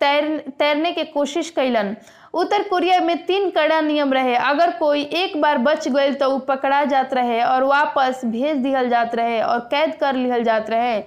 [0.00, 1.96] तैर, तैरने के कोशिश कैलन
[2.34, 6.38] उत्तर कोरिया में तीन कड़ा नियम रहे। अगर कोई एक बार बच गई तो वो
[6.38, 11.00] पकड़ा जात रहे और वापस भेज दिहल जात रहे और कैद कर लिहल जात रहे।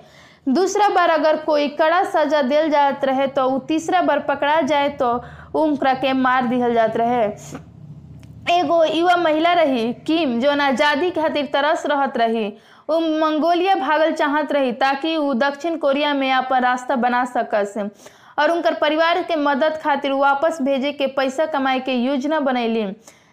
[0.48, 4.90] दूसरा बार अगर कोई कड़ा सजा दिल जात रहे तो वो तीसरा बार पकड़ा जाए
[5.02, 5.12] तो
[5.56, 7.24] उनकरा के मार दिहल जात रहे।
[8.50, 12.48] एगो युवा महिला रही, किम, जो आज़ादी खातिर तरस रहत रही।
[12.90, 17.74] वो मंगोलिया भागल चाहत रही ताकि वो दक्षिण कोरिया में अपन रास्ता बना सकस
[18.40, 22.86] और उनकर परिवार के मदद खातिर वापस भेजे के पैसा कमाए के योजना बनैली।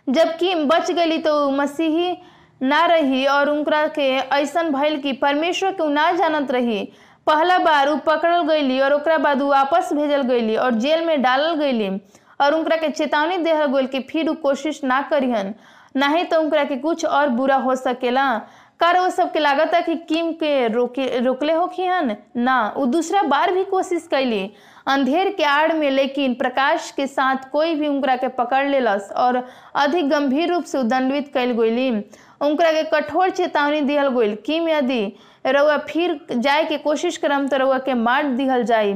[0.06, 2.16] जब किम बच गई तो मसीही
[2.60, 6.82] ना रही और उनकरा के ऐसन भइल कि परमेश्वर के ना जानत रही।
[7.26, 11.54] पहला बार उ पकड़ल गईली और ओकरा बाद वापस भेजल गईली और जेल में डालल
[11.54, 11.88] गईली
[12.40, 15.54] और उनकरा के चेतावनी देहल गईल कि फिर उ कोशिश ना करिहन,
[15.96, 18.36] नहीं तो उनकरा के कुछ और बुरा हो सकेला।
[18.80, 22.16] कर वो सबके लागत है कि किम के रोके, रोकले होखिहन?
[22.36, 24.50] ना वो दूसरा बार भी कोशिश कैली।
[24.86, 29.42] अंधेर के आड़ में लेकिन प्रकाश के साथ कोई भी उनकरा के पकड़ लेलस और
[29.74, 31.90] अधिक गंभीर रूप से दंडवित कैल गईली।
[32.40, 35.00] उनकरा के कठोर चेतावनी दिहल गई किम यदि
[35.46, 38.94] रउआ फिर जाए के कोशिश करम तो रउआ के मार दिहल जाई।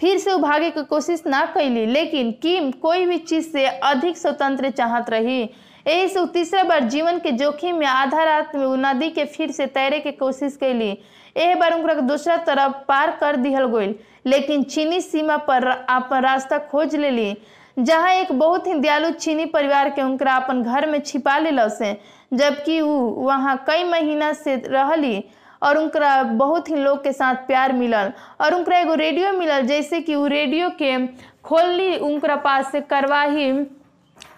[0.00, 4.70] फिर से भागे के कोशिश ना कैली, लेकिन किम कोई भी चीज़ से अधिक स्वतंत्र
[4.70, 9.10] चाहत रही। यही से तीसरा बार जीवन के जोखिम में आधा रात में उ नदी
[9.10, 10.96] के फिर से तैरे के कोशिश कैली।
[11.36, 13.94] एह बार उनकरा के दूसरा तरफ़ पार कर दिहल गईल
[14.26, 17.36] लेकिन चीनी सीमा पर अपन रास्ता खोज लेली।
[17.76, 21.92] जहाँ एक बहुत ही दयालु चीनी परिवार के उनकरा अपन घर में छिपा लेला से
[22.34, 22.88] जबकि उ
[23.26, 25.22] वहाँ कई महीना से रहली
[25.62, 30.00] और उनकरा बहुत ही लोग के साथ प्यार मिलल और उनकरा एगो रेडियो मिलल, जैसे
[30.00, 31.06] कि उ रेडियो के
[31.44, 33.52] खोलली, उनकरा पास से करवाही,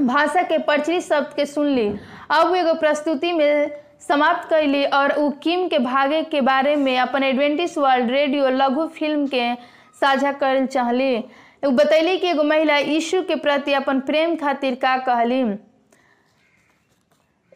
[0.02, 1.88] भाषा के प्रचलित शब्द के सुनली।
[2.30, 3.70] अब वो एगो प्रस्तुति में
[4.08, 8.86] समाप्त कैली और उ किम के भागे के बारे में अपन एडवेंटिस वर्ल्ड रेडियो लघु
[8.88, 9.54] फ़िल्म के
[10.00, 11.16] साझा कर चाहली।
[11.64, 15.42] बतैली कि एगो महिला यीशु के प्रति अपन प्रेम खातिर का कहली।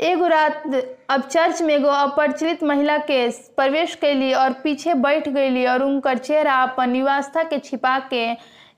[0.03, 0.63] एगो रात
[1.11, 6.19] अब चर्च में एगो अपरिचित महिला के प्रवेश कैली और पीछे बैठ गईली और उनकर
[6.19, 8.25] चेहरा अपन निवासता के छिपा के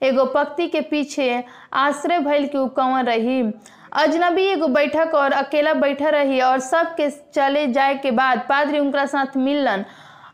[0.07, 1.43] एगो पक्ति के पीछे
[1.73, 3.41] आश्रय भइल के कौन रही।
[4.01, 9.05] अजनबी एगो बैठक और अकेला बैठा रही और सबके चले जाए के बाद पादरी उनकरा
[9.05, 9.85] साथ मिलन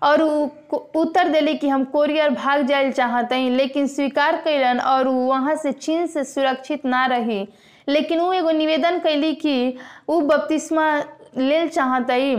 [0.04, 5.72] और उत्तर दिली कि हम कोरियर भाग जाए चाहते लेकिन स्वीकार कैलन और वहाँ से
[5.72, 7.48] चीन से सुरक्षित ना रही।
[7.90, 9.56] लेकिन उ एगो निवेदन कैली कि
[10.10, 10.88] उ बपतिस्मा
[11.38, 12.36] लेल चाहतई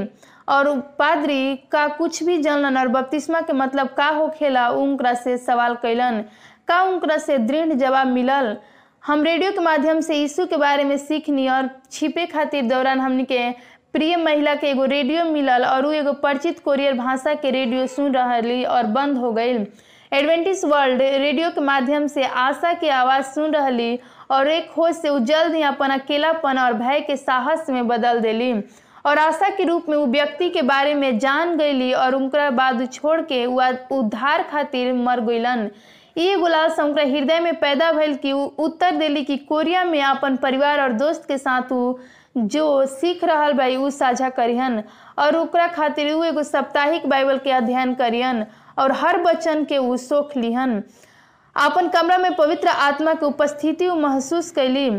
[0.48, 5.36] और पादरी का कुछ भी जानलन और बपतिस्मा के मतलब का होखेला, उ उनकरा से
[5.38, 6.24] सवाल कैलन।
[6.68, 8.56] का उनकरा से दृढ़ जवाब मिलल?
[9.06, 13.24] हम रेडियो के माध्यम से यीशु के बारे में सीखनी और छिपे खातिर दौरान हमनी
[13.24, 13.50] के
[13.92, 18.12] प्रिय महिला के एगो रेडियो मिलल और उ एगो परिचित कोरियर भाषा के रेडियो सुन
[18.14, 19.56] रहली और बंद हो गई
[20.12, 23.98] एडवेंटिस वर्ल्ड रेडियो के माध्यम से आशा की आवाज़ सुन रही
[24.30, 28.18] और एक खोज से उ जल्द ही अपन अकेलापन और भय के साहस में बदल
[28.20, 28.52] देली।
[29.06, 32.86] और आशा के रूप में वो व्यक्ति के बारे में जान गईली और उनका बाद
[32.92, 35.68] छोड़ के उद्धार खातिर मर गईलन।
[36.18, 40.36] ये गुलाल से उनका हृदय में पैदा भइल कि उत्तर दिली कि कोरिया में अपन
[40.36, 41.94] परिवार और दोस्त के साथ उ
[42.36, 44.82] जो सीख रहा बा उ साझा करिहन
[45.18, 48.44] और ओकरा खातिर उ एगो साप्ताहिक बाइबल के अध्ययन करियन
[48.78, 50.82] और हर वचन के उ सोख लिहन।
[51.56, 54.90] अपन कमरा में पवित्र आत्मा के उपस्थिति महसूस कैली।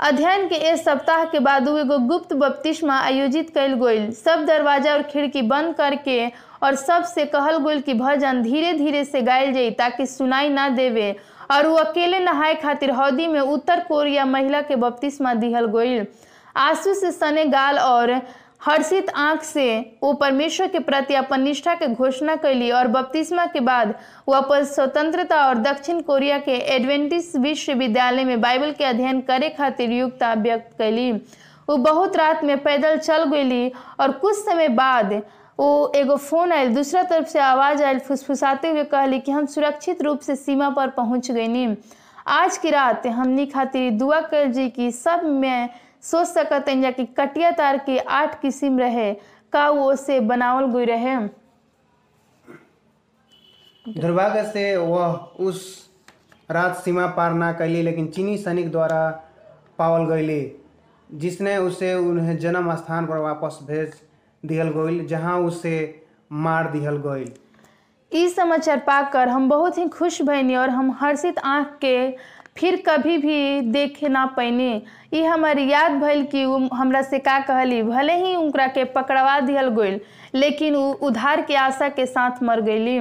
[0.00, 5.02] अध्ययन के इस सप्ताह के बाद एगो गुप्त बपतिस्मा आयोजित कैल गईल सब दरवाज़ा और
[5.02, 6.26] खिड़की बंद करके
[6.62, 11.14] और सबसे कहल गईल कि भजन धीरे धीरे से गायल जाई ताकि सुनाई ना देवे।
[11.50, 16.06] और वो अकेले नहाए खातिर हौदी में उत्तर कोरिया महिला के बपतिस्मा दिहल गईल
[16.56, 18.12] आँसू से सने गाल और
[18.66, 23.60] हर्षित आँख से वो परमेश्वर के प्रति अपन निष्ठा के घोषणा कैली और बपतिस्मा के
[23.60, 23.94] बाद
[24.28, 29.92] वो अपन स्वतंत्रता और दक्षिण कोरिया के एडवेंटिस विश्वविद्यालय में बाइबल के अध्ययन करे खातिर
[29.92, 31.12] युक्ता व्यक्त कैली।
[31.68, 33.68] वो बहुत रात में पैदल चल गई
[34.00, 35.12] और कुछ समय बाद
[35.58, 40.02] वो एगो फ़ोन आयल, दूसरा तरफ़ से आवाज़ आयल, फुसफुसाते हुए कहली कि हम सुरक्षित
[40.02, 41.76] रूप से सीमा पर पहुँच गईनी
[42.26, 45.68] आज की रात हमनी खातिर दुआ कर जी कि सब में
[46.10, 49.12] सोच सकत जा कि कटिया तार के आठ किस्म रहे
[49.52, 51.16] का वो से बनावल गई रहे?
[53.86, 55.12] दुर्भाग्य से वह
[55.48, 55.64] उस
[56.50, 59.08] रात सीमा पार ना कैली लेकिन चीनी सैनिक द्वारा
[59.78, 60.40] पावल गईली
[61.22, 63.92] जिसने उसे उन्हें जन्म स्थान पर वापस भेज
[64.42, 65.74] दिहल गईल जहाँ उसे
[66.46, 67.32] मार दिहल गईल
[68.12, 71.96] ई समाचार पाकर हम बहुत ही खुश भैनी और हम हर्षित आँख के
[72.58, 74.82] फिर कभी भी देखे ना पैनी
[75.14, 76.42] ई हमारी याद भइल कि
[76.74, 80.00] हमरा से का कहली, भले ही उनकरा के पकड़वा दिहल गईल
[80.34, 82.98] लेकिन उ उधार के आशा के साथ मर गईली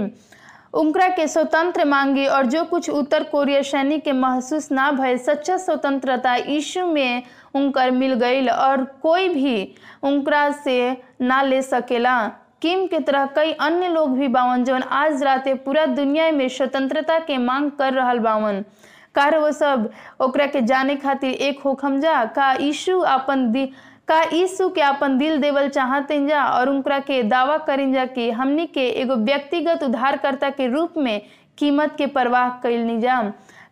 [0.79, 5.57] उनकरा के स्वतंत्र मांगी और जो कुछ उत्तर कोरिया सैनिक के महसूस ना भइल, सच्चा
[5.57, 7.23] स्वतंत्रता यीशु में
[7.55, 10.75] उनकर मिल गई और कोई भी उनकरा से
[11.21, 12.17] ना ले सकेला।
[12.61, 17.19] किम के तरह कई अन्य लोग भी बावन, जौन आज राते पूरा दुनिया में स्वतंत्रता
[17.19, 18.63] के मांग कर रहा बावन।
[19.15, 19.89] कार वो सब।
[20.21, 23.65] ओकरा के जाने खातिर एक होखम जा, का यीशु अपन दि,
[24.07, 28.29] का यीशु के अपन दिल देवल चाहते जा और उनकरा के दावा करें जा कि
[28.31, 31.21] हमनी के एगो व्यक्तिगत उद्धारकर्ता के रूप में
[31.57, 33.21] कीमत के परवाह कैलनी जा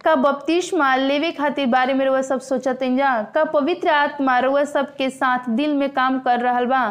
[0.04, 4.96] का बपतिस्मा लेवे खातिर बारे में रउआ सब सोचते जा। का पवित्र आत्मा रउआ सब
[4.96, 6.84] के साथ दिल में काम कर रहा बा।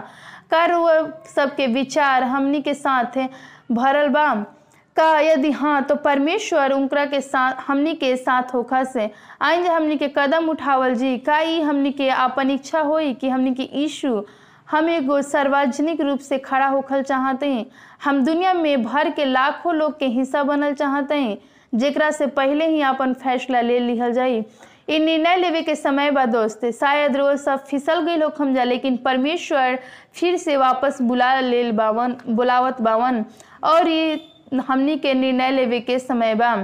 [0.51, 0.95] का रउआ
[1.37, 3.19] सबके विचार हमनी के साथ
[3.73, 4.27] भरल बा।
[4.97, 9.97] का यदि हाँ तो परमेश्वर उनकरा के साथ, हमनी के साथ होखा से। आइन हमनी
[9.97, 14.23] के कदम उठावल जी, का ई हमनी के अपन इच्छा होई कि हमनी के यीशु
[14.71, 17.65] हम एगो सार्वजनिक रूप से खड़ा होखल चाहते हैं।
[18.05, 21.39] हम दुनिया में भर के लाखों लोग के हिस्सा बनल चाहते हैं,
[21.73, 24.45] जेकरा से पहले ही अपन फैसला ले लिहल जाई।
[24.91, 28.65] ई निर्णय लेवे के समय बा दोस्त, शायद रोज सब फिसल गई लोग हम जा,
[28.65, 29.79] लेकिन परमेश्वर
[30.15, 33.25] फिर से वापस बुला ले बावन, बुलावत बावन।
[33.65, 34.17] और ये
[34.61, 36.55] हमनी के निर्णय लेवे के समय बा।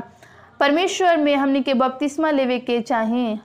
[0.61, 3.39] परमेश्वर में हमनी के बपतिस्मा लेवे के चाहिए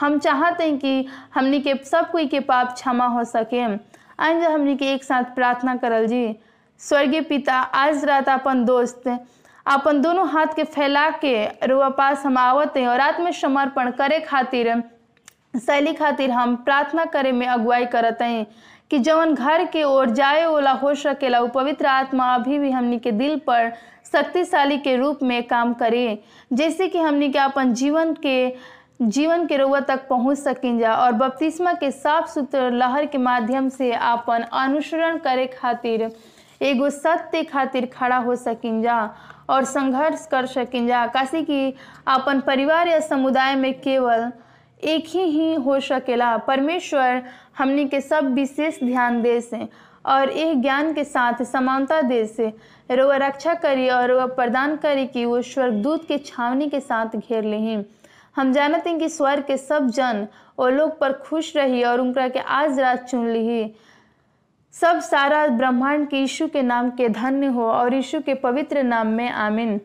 [0.00, 3.62] हम चाहते हैं कि हमनी के सब कोई के पाप क्षमा हो सके।
[4.18, 6.36] आज हमनी के एक साथ प्रार्थना करल जी।
[6.80, 9.08] स्वर्गीय पिता, आज रात अपन दोस्त,
[9.66, 14.82] अपन दोनों हाथ के फैला के रुआ पास हम आवत हैं और आत्मसमर्पण करे खातिर
[15.56, 18.46] शैली खातिर हम प्रार्थना करे में अगुवाई करत। हैं
[18.94, 22.98] कि जवन घर के ओर जाए, ओला हो सकेला वो पवित्र आत्मा अभी भी हमनी
[22.98, 23.72] के दिल पर
[24.12, 26.22] शक्तिशाली के रूप में काम करे।
[26.52, 28.54] जैसे कि हमनी के अपन जीवन के
[29.02, 33.68] जीवन के रउआ तक पहुँच सकिन जा और बपतिस्मा के साफ़ सुथरा लहर के माध्यम
[33.68, 36.10] से अपन अनुसरण करे खातिर,
[36.62, 38.98] एगो सत्य खातिर खड़ा हो सकें जा
[39.50, 41.74] और संघर्ष कर सकिन जा। काशी कि
[42.08, 44.30] अपन परिवार या समुदाय में केवल
[44.84, 47.22] एक ही ही हो सकेला। परमेश्वर
[47.58, 49.68] हमनी के सब विशेष ध्यान दे से
[50.04, 52.52] और एक ज्ञान के साथ समानता दे से
[52.90, 57.44] रोआ रक्षा करी और रोआ प्रदान करी कि वो स्वर्गदूत के छावनी के साथ घेर
[57.44, 57.84] ली।
[58.36, 60.26] हम जानते हैं कि स्वर्ग के सब जन
[60.58, 63.74] और लोग पर खुश रही और उनका के आज रात चुन ली।
[64.74, 69.06] सब सारा ब्रह्मांड के यीशु के नाम के धन्य हो और यीशु के पवित्र नाम
[69.06, 69.80] में आमीन।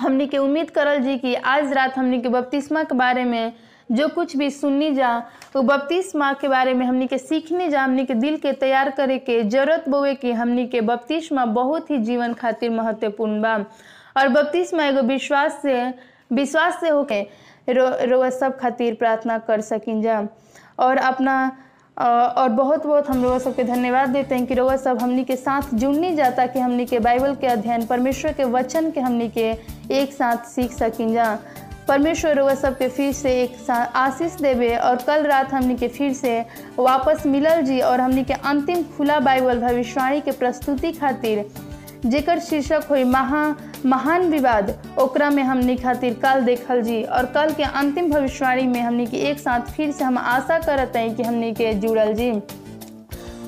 [0.00, 3.52] हमनी के उम्मीद करल जी कि आज रात हमनी के बपतिस्मा के बारे में
[3.92, 5.16] जो कुछ भी सुननी जा
[5.54, 9.18] वो बपतिस्मा के बारे में हमनी के सीखने जा, हमनी के दिल के तैयार करे
[9.18, 13.54] के ज़रूरत बोवे कि हमनी के बपतिस्मा बहुत ही जीवन खातिर महत्वपूर्ण बा।
[14.16, 15.82] और बपतिस्मा एगो विश्वास से
[16.32, 17.22] विश्वास से होके
[17.68, 20.26] रो रोआ सब खातिर प्रार्थना कर सकिन जा।
[20.78, 21.36] और अपना
[21.98, 25.74] और बहुत बहुत हम लोग सबके धन्यवाद देते हैं कि रउआ सब हमनी के साथ
[25.74, 29.50] जुड़नी जाता कि हमनी के बाइबल के अध्ययन, परमेश्वर के वचन के हमनी के
[30.00, 31.38] एक साथ सीख सकिन जा।
[31.88, 36.12] परमेश्वर रउआ सबके फिर से एक साथ आशीष देवे और कल रात हमनी के फिर
[36.12, 36.38] से
[36.78, 41.44] वापस मिलल जी और हमनी के अंतिम खुला बाइबल भविष्यवाणी के प्रस्तुति खातिर
[42.06, 47.52] जेकर शीर्षक हुई, महा, महान विवाद। ओकरा में हमनी खातिर कल देखल जी, और कल
[47.54, 51.22] के अंतिम भविष्यवाणी में हमनी के एक साथ फिर से हम आशा करते हैं कि
[51.22, 52.30] हमनी के जुड़ल जी।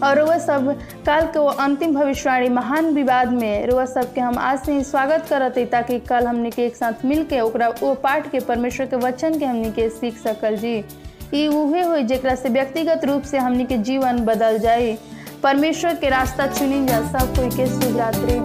[0.04, 0.66] और वह सब,
[1.06, 5.26] कल के वो अंतिम भविष्यवाणी महान विवाद में रुआ सबके हम आज से ही स्वागत
[5.30, 9.38] करते ताकि कल हमनी के एक साथ मिल के वो पाठ के परमेश्वर के वचन
[9.38, 10.84] के हमनी के सीख सकल जी।
[11.34, 14.98] ई उहे हुई जेकरा से व्यक्तिगत रूप से हमनी के जीवन बदल जाई।
[15.42, 18.38] परमेश्वर के रास्ता चुनी जा सब कोई के शुभ रात्रि